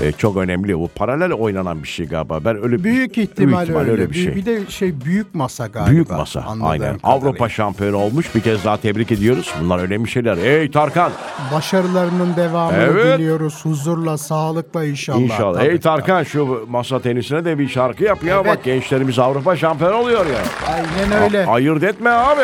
e, 0.00 0.12
çok 0.12 0.36
önemli. 0.36 0.78
Bu 0.78 0.88
paralel 0.94 1.32
oynanan 1.32 1.82
bir 1.82 1.88
şey 1.88 2.06
galiba. 2.06 2.44
Ben 2.44 2.56
öyle 2.64 2.84
büyük 2.84 3.16
büyük 3.16 3.30
ihtimal, 3.30 3.60
öyle. 3.60 3.90
öyle 3.90 4.10
bir 4.10 4.14
şey. 4.14 4.36
Bir 4.36 4.46
de 4.46 4.60
şey 4.70 5.00
büyük 5.04 5.34
masa 5.34 5.66
galiba. 5.66 5.90
Büyük 5.90 6.10
masa 6.10 6.40
anladığım 6.40 6.66
aynen. 6.66 6.98
kadarıyla. 6.98 7.08
Avrupa 7.28 7.48
şampiyonu 7.48 7.96
olmuş. 7.96 8.34
Bir 8.34 8.40
kez 8.40 8.64
daha 8.64 8.76
tebrik 8.76 9.12
ediyoruz. 9.12 9.54
Bunlar 9.60 9.78
önemli 9.78 10.08
şeyler. 10.08 10.36
Ey 10.36 10.70
Tarkan 10.70 11.12
Başarılarının 11.54 12.36
devamını 12.36 12.76
Evet. 12.82 13.18
diliyoruz. 13.18 13.64
Huzurla, 13.64 14.18
sağlıkla 14.18 14.84
inşallah. 14.84 15.20
inşallah. 15.20 15.58
Tabii. 15.60 15.68
Ey 15.68 15.80
Tarkan 15.80 16.22
şu 16.22 16.66
masa 16.68 17.00
tenisine 17.00 17.44
de 17.44 17.58
bir 17.58 17.68
şarkı 17.68 18.04
yap 18.04 18.24
ya. 18.24 18.36
Evet. 18.36 18.46
Bak 18.46 18.64
gençlerimiz 18.64 19.18
Avrupa 19.18 19.56
şampiyonu 19.56 19.94
oluyor 19.96 20.26
ya. 20.26 20.38
Aynen 20.74 21.22
öyle. 21.22 21.46
A- 21.46 21.52
ayırt 21.52 21.82
etme 21.82 22.10
abi. 22.10 22.42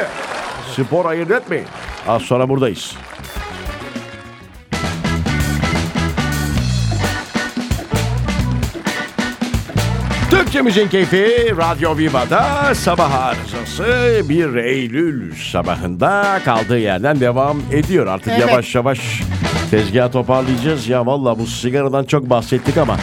Spor 0.85 1.05
ayırt 1.05 1.31
etmeyin. 1.31 1.66
Az 2.09 2.23
sonra 2.23 2.49
buradayız. 2.49 2.97
Türkçemizin 10.31 10.88
keyfi 10.88 11.55
Radyo 11.57 11.99
Viva'da 11.99 12.75
sabah 12.75 13.14
arızası 13.25 13.85
1 14.29 14.55
Eylül 14.55 15.35
sabahında 15.53 16.40
kaldığı 16.45 16.79
yerden 16.79 17.21
devam 17.21 17.61
ediyor. 17.73 18.07
Artık 18.07 18.33
Evet. 18.33 18.40
yavaş 18.49 18.75
yavaş 18.75 19.23
tezgahı 19.71 20.12
toparlayacağız. 20.12 20.88
Ya 20.88 21.07
valla 21.07 21.38
bu 21.38 21.47
sigaradan 21.47 22.05
çok 22.05 22.31
bahsettik 22.31 22.77
ama 22.79 22.97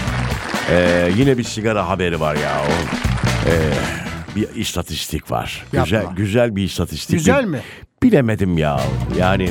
ee, 0.72 1.10
yine 1.18 1.38
bir 1.38 1.44
sigara 1.44 1.90
haberi 1.90 2.20
var 2.20 2.36
ya. 2.36 2.52
O, 2.68 2.72
ee, 3.50 3.54
bir 4.38 4.56
istatistik 4.62 5.32
var. 5.32 5.66
Yapma. 5.74 5.84
Güzel 5.84 6.06
güzel 6.16 6.56
bir 6.56 6.64
istatistik. 6.64 7.18
Güzel 7.18 7.46
mi? 7.46 7.60
Bilemedim 8.04 8.58
ya. 8.58 8.80
Yani 9.20 9.50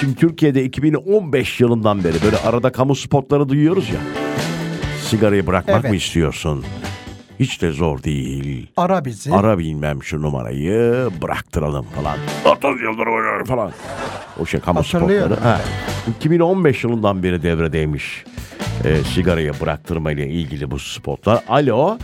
şimdi 0.00 0.14
Türkiye'de 0.14 0.64
2015 0.64 1.60
yılından 1.60 2.04
beri 2.04 2.22
böyle 2.24 2.36
arada 2.36 2.72
kamu 2.72 2.94
spotları 2.94 3.48
duyuyoruz 3.48 3.88
ya. 3.90 4.00
Sigarayı 5.04 5.46
bırakmak 5.46 5.80
Evet. 5.80 5.90
mı 5.90 5.96
istiyorsun? 5.96 6.64
Hiç 7.40 7.62
de 7.62 7.70
zor 7.72 8.02
değil. 8.02 8.66
Ara 8.76 9.04
bizi. 9.04 9.34
Ara 9.34 9.58
bilmem 9.58 10.02
şu 10.02 10.22
numarayı 10.22 11.08
bıraktıralım 11.22 11.86
falan. 11.96 12.18
30 12.44 12.82
yıldır 12.82 13.06
oynuyor 13.06 13.46
falan. 13.46 13.72
O 14.40 14.46
şey 14.46 14.60
kamu 14.60 14.84
spotları. 14.84 15.34
Ha. 15.34 15.60
2015 16.18 16.84
yılından 16.84 17.22
beri 17.22 17.42
devredeymiş. 17.42 18.24
E, 18.84 18.96
sigarayı 19.14 19.52
bıraktırma 19.60 20.12
ile 20.12 20.28
ilgili 20.28 20.70
bu 20.70 20.78
spotlar. 20.78 21.44
Alo 21.48 21.98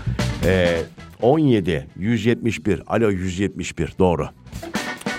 e, 0.44 0.76
17 1.24 1.86
171 1.96 2.82
Alo 2.86 3.10
171 3.10 3.94
doğru 3.98 4.28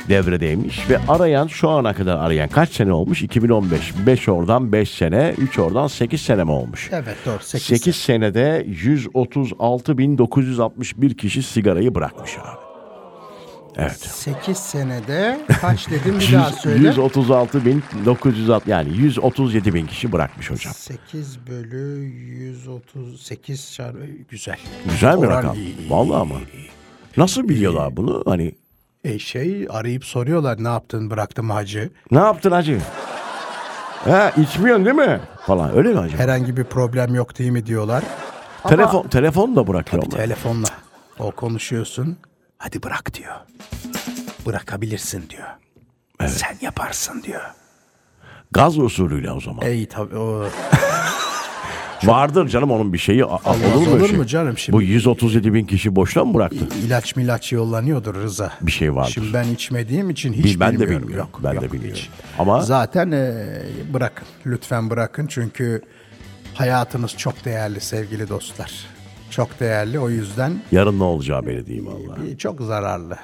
devredeymiş 0.09 0.89
ve 0.89 0.97
arayan 1.07 1.47
şu 1.47 1.69
ana 1.69 1.93
kadar 1.93 2.17
arayan 2.17 2.49
kaç 2.49 2.69
sene 2.69 2.93
olmuş? 2.93 3.21
2015. 3.21 3.93
5 4.07 4.29
oradan 4.29 4.71
5 4.71 4.89
sene, 4.89 5.33
3 5.37 5.59
oradan 5.59 5.87
8 5.87 6.21
sene 6.21 6.43
mi 6.43 6.51
olmuş? 6.51 6.89
Evet 6.91 7.15
doğru. 7.25 7.39
8, 7.41 7.67
8 7.67 7.95
senede 7.95 8.65
136.961 8.69 11.15
kişi 11.15 11.43
sigarayı 11.43 11.95
bırakmış 11.95 12.37
abi. 12.37 12.64
Evet. 13.77 13.99
8 13.99 14.57
senede 14.57 15.39
kaç 15.61 15.89
dedim 15.89 16.19
bir 16.19 16.33
daha 16.33 16.51
söyle. 16.51 16.89
136.960 16.89 18.61
yani 18.67 18.97
137 18.97 19.73
bin 19.73 19.85
kişi 19.88 20.11
bırakmış 20.11 20.51
hocam. 20.51 20.73
8 20.73 21.47
bölü 21.47 22.03
138 22.05 23.73
çarpı 23.73 23.99
güzel. 24.29 24.57
Güzel 24.89 25.21
bir 25.21 25.27
Oran 25.27 25.38
rakam. 25.38 25.55
iyi, 25.55 25.75
Vallahi 25.89 26.17
ama. 26.21 26.35
Nasıl 27.17 27.49
biliyorlar 27.49 27.97
bunu? 27.97 28.23
Hani 28.27 28.51
E 29.03 29.19
şey 29.19 29.67
arayıp 29.69 30.05
soruyorlar 30.05 30.63
ne 30.63 30.67
yaptın 30.67 31.09
bıraktım 31.09 31.49
hacı. 31.49 31.89
ne 32.11 32.17
yaptın 32.19 32.51
hacı? 32.51 32.81
Ha 34.03 34.31
içmiyorsun 34.38 34.85
değil 34.85 34.95
mi? 34.95 35.19
Falan 35.45 35.77
öyle 35.77 35.89
mi 35.93 35.99
acaba? 35.99 36.21
Herhangi 36.23 36.57
bir 36.57 36.63
problem 36.63 37.15
yok 37.15 37.39
değil 37.39 37.51
mi 37.51 37.65
diyorlar. 37.65 38.03
Telefon 38.67 39.07
telefon 39.07 39.55
da 39.55 39.67
bırakıyorlar. 39.67 40.17
Telefonla 40.17 40.67
o 41.19 41.31
konuşuyorsun. 41.31 42.17
Hadi 42.57 42.83
bırak 42.83 43.13
diyor. 43.13 43.35
Bırakabilirsin 44.45 45.23
diyor. 45.29 45.47
Sen 46.27 46.57
yaparsın 46.61 47.23
diyor. 47.23 47.41
Gaz 48.51 48.77
usulüyle 48.77 49.31
o 49.31 49.41
zaman. 49.41 49.65
Ey 49.65 49.85
tabii 49.87 50.17
o 50.17 50.49
Vardır 52.03 52.47
canım 52.47 52.71
onun 52.71 52.93
bir 52.93 52.97
şeyi. 52.97 53.25
A- 53.25 53.27
Olmaz 53.27 53.75
olur 53.75 53.87
mu, 53.87 53.95
olur 53.95 54.07
şey? 54.07 54.17
mu 54.17 54.25
canım 54.25 54.57
şimdi? 54.57 54.77
Bu 54.77 54.81
137 54.81 55.53
bin 55.53 55.65
kişi 55.65 55.95
boşuna 55.95 56.25
mı 56.25 56.33
bıraktı? 56.33 56.67
ilaç 56.85 57.15
milaç 57.15 57.51
yollanıyordur 57.51 58.15
Rıza. 58.15 58.53
Bir 58.61 58.71
şey 58.71 58.95
vardır. 58.95 59.11
Şimdi 59.11 59.33
ben 59.33 59.43
içmediğim 59.47 60.09
için 60.09 60.33
hiç 60.33 60.45
Bil- 60.45 60.59
ben 60.59 60.69
de 60.73 60.79
bilmiyorum. 60.79 61.07
bilmiyorum. 61.07 61.29
Yok, 61.33 61.43
Ben 61.43 61.51
de 61.61 61.65
yok, 61.65 61.73
bilmiyorum. 61.73 61.97
hiç. 62.01 62.09
Ama- 62.39 62.61
Zaten 62.61 63.11
e, 63.11 63.47
bırakın. 63.93 64.27
Lütfen 64.45 64.89
bırakın 64.89 65.27
çünkü 65.27 65.81
hayatınız 66.53 67.17
çok 67.17 67.45
değerli 67.45 67.81
sevgili 67.81 68.29
dostlar. 68.29 68.71
Çok 69.35 69.59
değerli 69.59 69.99
o 69.99 70.09
yüzden 70.09 70.53
Yarın 70.71 70.99
ne 70.99 71.03
olacağı 71.03 71.45
belli 71.45 71.67
değil 71.67 71.85
vallahi. 71.85 72.31
e, 72.31 72.37
çok 72.37 72.61
zararlı. 72.61 73.15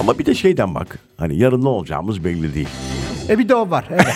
Ama 0.00 0.18
bir 0.18 0.26
de 0.26 0.34
şeyden 0.34 0.74
bak. 0.74 0.98
Hani 1.18 1.36
yarın 1.38 1.64
ne 1.64 1.68
olacağımız 1.68 2.24
belli 2.24 2.54
değil. 2.54 2.68
E 3.28 3.38
bir 3.38 3.48
de 3.48 3.54
o 3.54 3.70
var. 3.70 3.84
Evet. 3.90 4.06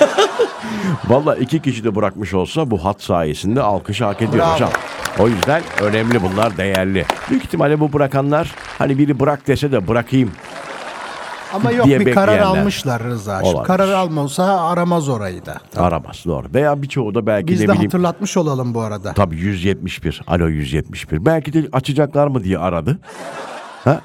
Vallahi 1.08 1.40
iki 1.40 1.62
kişi 1.62 1.84
de 1.84 1.94
bırakmış 1.94 2.34
olsa 2.34 2.70
bu 2.70 2.84
hat 2.84 3.02
sayesinde 3.02 3.62
alkışı 3.62 4.04
hak 4.04 4.22
ediyor 4.22 4.38
Bravo. 4.44 4.54
hocam. 4.54 4.70
O 5.18 5.28
yüzden 5.28 5.62
önemli 5.82 6.22
bunlar 6.22 6.56
değerli. 6.56 7.04
Büyük 7.30 7.44
ihtimalle 7.44 7.80
bu 7.80 7.92
bırakanlar 7.92 8.54
hani 8.78 8.98
biri 8.98 9.20
bırak 9.20 9.46
dese 9.46 9.72
de 9.72 9.88
bırakayım 9.88 10.30
Ama 11.56 11.70
yok 11.72 11.86
diye 11.86 12.00
bir 12.00 12.14
karar 12.14 12.34
bekleyenler. 12.38 12.60
almışlar 12.60 13.02
Rıza. 13.04 13.40
Olabilir. 13.42 13.64
karar 13.64 13.92
almasa 13.92 14.60
aramaz 14.68 15.08
orayı 15.08 15.46
da. 15.46 15.56
Aramaz 15.76 16.22
doğru. 16.26 16.46
Veya 16.54 16.82
birçoğu 16.82 17.14
da 17.14 17.26
belki 17.26 17.46
Biz 17.48 17.60
ne 17.60 17.68
de 17.68 17.72
bileyim. 17.72 17.90
hatırlatmış 17.90 18.36
olalım 18.36 18.74
bu 18.74 18.80
arada. 18.80 19.12
Tabii 19.12 19.36
171. 19.36 20.22
Alo 20.26 20.46
171. 20.48 21.26
Belki 21.26 21.52
de 21.52 21.68
açacaklar 21.72 22.26
mı 22.26 22.44
diye 22.44 22.58
aradı. 22.58 22.98
Ha? 23.84 24.00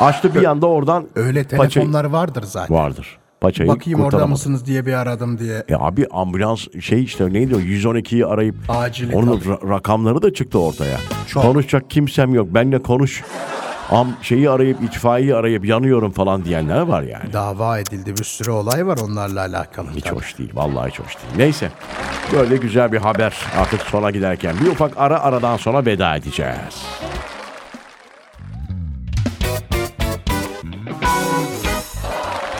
Açtı 0.00 0.34
bir 0.34 0.44
anda 0.44 0.66
oradan 0.66 1.06
Öyle 1.16 1.42
paçayı- 1.44 1.70
telefonlar 1.70 2.04
vardır 2.04 2.42
zaten. 2.46 2.76
vardır. 2.76 3.18
Paçayı 3.40 3.70
Bakayım 3.70 3.98
orada 3.98 4.06
kurtaramadı. 4.10 4.30
mısınız 4.32 4.66
diye 4.66 4.86
bir 4.86 4.92
aradım 4.92 5.38
diye. 5.38 5.64
E 5.68 5.74
abi 5.74 6.06
ambulans 6.12 6.66
şey 6.80 7.02
işte 7.04 7.32
neydi 7.32 7.56
o 7.56 7.58
112'yi 7.58 8.26
arayıp 8.26 8.56
Acili 8.68 9.16
onun 9.16 9.40
ra- 9.40 9.68
rakamları 9.70 10.22
da 10.22 10.32
çıktı 10.32 10.58
ortaya. 10.58 10.96
Çok. 11.28 11.42
Konuşacak 11.42 11.90
kimsem 11.90 12.34
yok. 12.34 12.48
Benle 12.54 12.82
konuş. 12.82 13.22
Am 13.92 14.08
şeyi 14.22 14.50
arayıp 14.50 14.82
itfaiyeyi 14.82 15.34
arayıp 15.34 15.64
yanıyorum 15.64 16.10
falan 16.12 16.44
diyenler 16.44 16.80
var 16.80 17.02
yani. 17.02 17.32
Dava 17.32 17.78
edildi 17.78 18.16
bir 18.18 18.24
sürü 18.24 18.50
olay 18.50 18.86
var 18.86 18.98
onlarla 19.04 19.40
alakalı. 19.40 19.86
Hiç 19.96 20.04
tabii. 20.04 20.16
hoş 20.16 20.38
değil. 20.38 20.50
Vallahi 20.54 20.90
hiç 20.90 21.00
hoş 21.00 21.16
değil. 21.16 21.34
Neyse. 21.36 21.70
Böyle 22.32 22.56
güzel 22.56 22.92
bir 22.92 22.98
haber 22.98 23.36
artık 23.60 23.80
sona 23.82 24.10
giderken. 24.10 24.54
Bir 24.64 24.66
ufak 24.70 24.92
ara 24.96 25.20
aradan 25.20 25.56
sonra 25.56 25.86
veda 25.86 26.16
edeceğiz. 26.16 26.84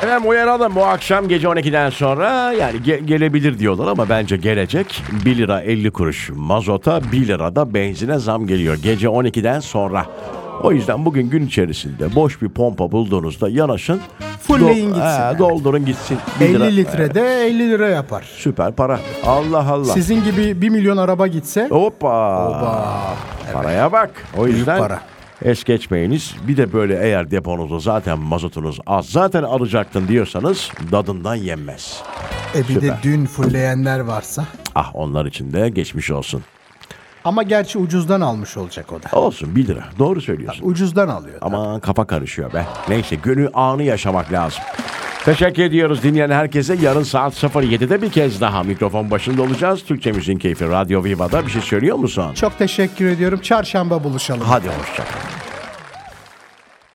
Efendim 0.03 0.31
uyaralım 0.31 0.75
bu 0.75 0.85
akşam 0.85 1.29
gece 1.29 1.47
12'den 1.47 1.91
sonra 1.91 2.53
yani 2.53 2.79
ge- 2.79 3.05
gelebilir 3.05 3.59
diyorlar 3.59 3.87
ama 3.87 4.09
bence 4.09 4.37
gelecek. 4.37 5.03
1 5.25 5.37
lira 5.37 5.61
50 5.61 5.91
kuruş 5.91 6.31
mazota 6.35 7.01
1 7.13 7.29
lira 7.29 7.57
da 7.57 7.75
benzine 7.75 8.19
zam 8.19 8.47
geliyor 8.47 8.77
gece 8.83 9.07
12'den 9.07 9.61
sonra. 9.61 10.07
O 10.63 10.73
yüzden 10.73 11.05
bugün 11.05 11.31
gün 11.31 11.47
içerisinde 11.47 12.15
boş 12.15 12.43
bir 12.43 12.49
pompa 12.49 12.93
bulduğunuzda 12.93 13.49
yanaşın. 13.49 14.01
Fullleyin 14.43 14.87
gitsin, 14.87 15.01
He, 15.03 15.23
evet. 15.29 15.39
Doldurun 15.39 15.85
gitsin. 15.85 16.19
1 16.41 16.45
50 16.45 16.55
lira. 16.55 16.65
litrede 16.65 17.47
50 17.47 17.71
lira 17.71 17.89
yapar. 17.89 18.25
Süper 18.37 18.73
para. 18.73 19.01
Allah 19.27 19.69
Allah. 19.73 19.85
Sizin 19.93 20.25
gibi 20.25 20.61
1 20.63 20.69
milyon 20.69 20.97
araba 20.97 21.27
gitse 21.27 21.67
Hoppa. 21.71 22.49
Oba. 22.49 23.01
Paraya 23.53 23.93
bak. 23.93 24.11
O 24.39 24.47
yüzden 24.47 24.79
para. 24.79 25.01
es 25.45 25.65
geçmeyiniz. 25.65 26.35
Bir 26.49 26.57
de 26.57 26.73
böyle 26.73 26.99
eğer 27.03 27.31
deponuzda 27.31 27.79
zaten 27.79 28.19
mazotunuz 28.19 28.79
az 28.87 29.07
zaten 29.07 29.43
alacaktın 29.43 30.09
diyorsanız 30.09 30.71
dadından 30.93 31.35
yenmez. 31.35 32.03
e 32.55 32.59
bir 32.69 32.75
de 32.75 32.81
Süper. 32.81 33.03
dün 33.03 33.27
fullleyenler 33.27 34.01
varsa. 34.01 34.45
Ah 34.75 34.91
onlar 34.95 35.27
için 35.27 35.53
de 35.53 35.69
geçmiş 35.69 36.11
olsun. 36.11 36.43
Ama 37.25 37.43
gerçi 37.43 37.79
ucuzdan 37.79 38.21
almış 38.21 38.57
olacak 38.57 38.93
o 38.93 39.03
da. 39.03 39.19
Olsun 39.19 39.57
1 39.57 39.67
lira. 39.67 39.85
Doğru 39.99 40.21
söylüyorsun. 40.21 40.69
Ucuzdan 40.69 41.09
alıyor. 41.09 41.39
Ama 41.41 41.81
kafa 41.81 42.05
karışıyor 42.07 42.53
be. 42.53 42.67
Neyse 42.89 43.17
günü 43.17 43.49
anı 43.55 43.83
yaşamak 43.83 44.33
lazım. 44.33 44.63
Teşekkür 45.25 45.63
ediyoruz 45.63 46.03
dinleyen 46.03 46.31
herkese. 46.31 46.75
Yarın 46.83 47.03
saat 47.03 47.45
07'de 47.45 48.03
bir 48.03 48.11
kez 48.11 48.41
daha 48.41 48.63
mikrofon 48.63 49.11
başında 49.11 49.43
olacağız. 49.43 49.85
Türkçe 49.85 50.13
Müziğin 50.13 50.39
Keyfi 50.39 50.69
Radyo 50.69 51.05
Viva'da 51.05 51.47
bir 51.47 51.51
şey 51.51 51.63
söylüyor 51.63 51.97
musun? 51.97 52.35
Çok 52.35 52.59
teşekkür 52.59 53.07
ediyorum. 53.07 53.41
Çarşamba 53.41 54.05
buluşalım. 54.05 54.41
Hadi 54.47 54.69
hoşçakal. 54.69 55.42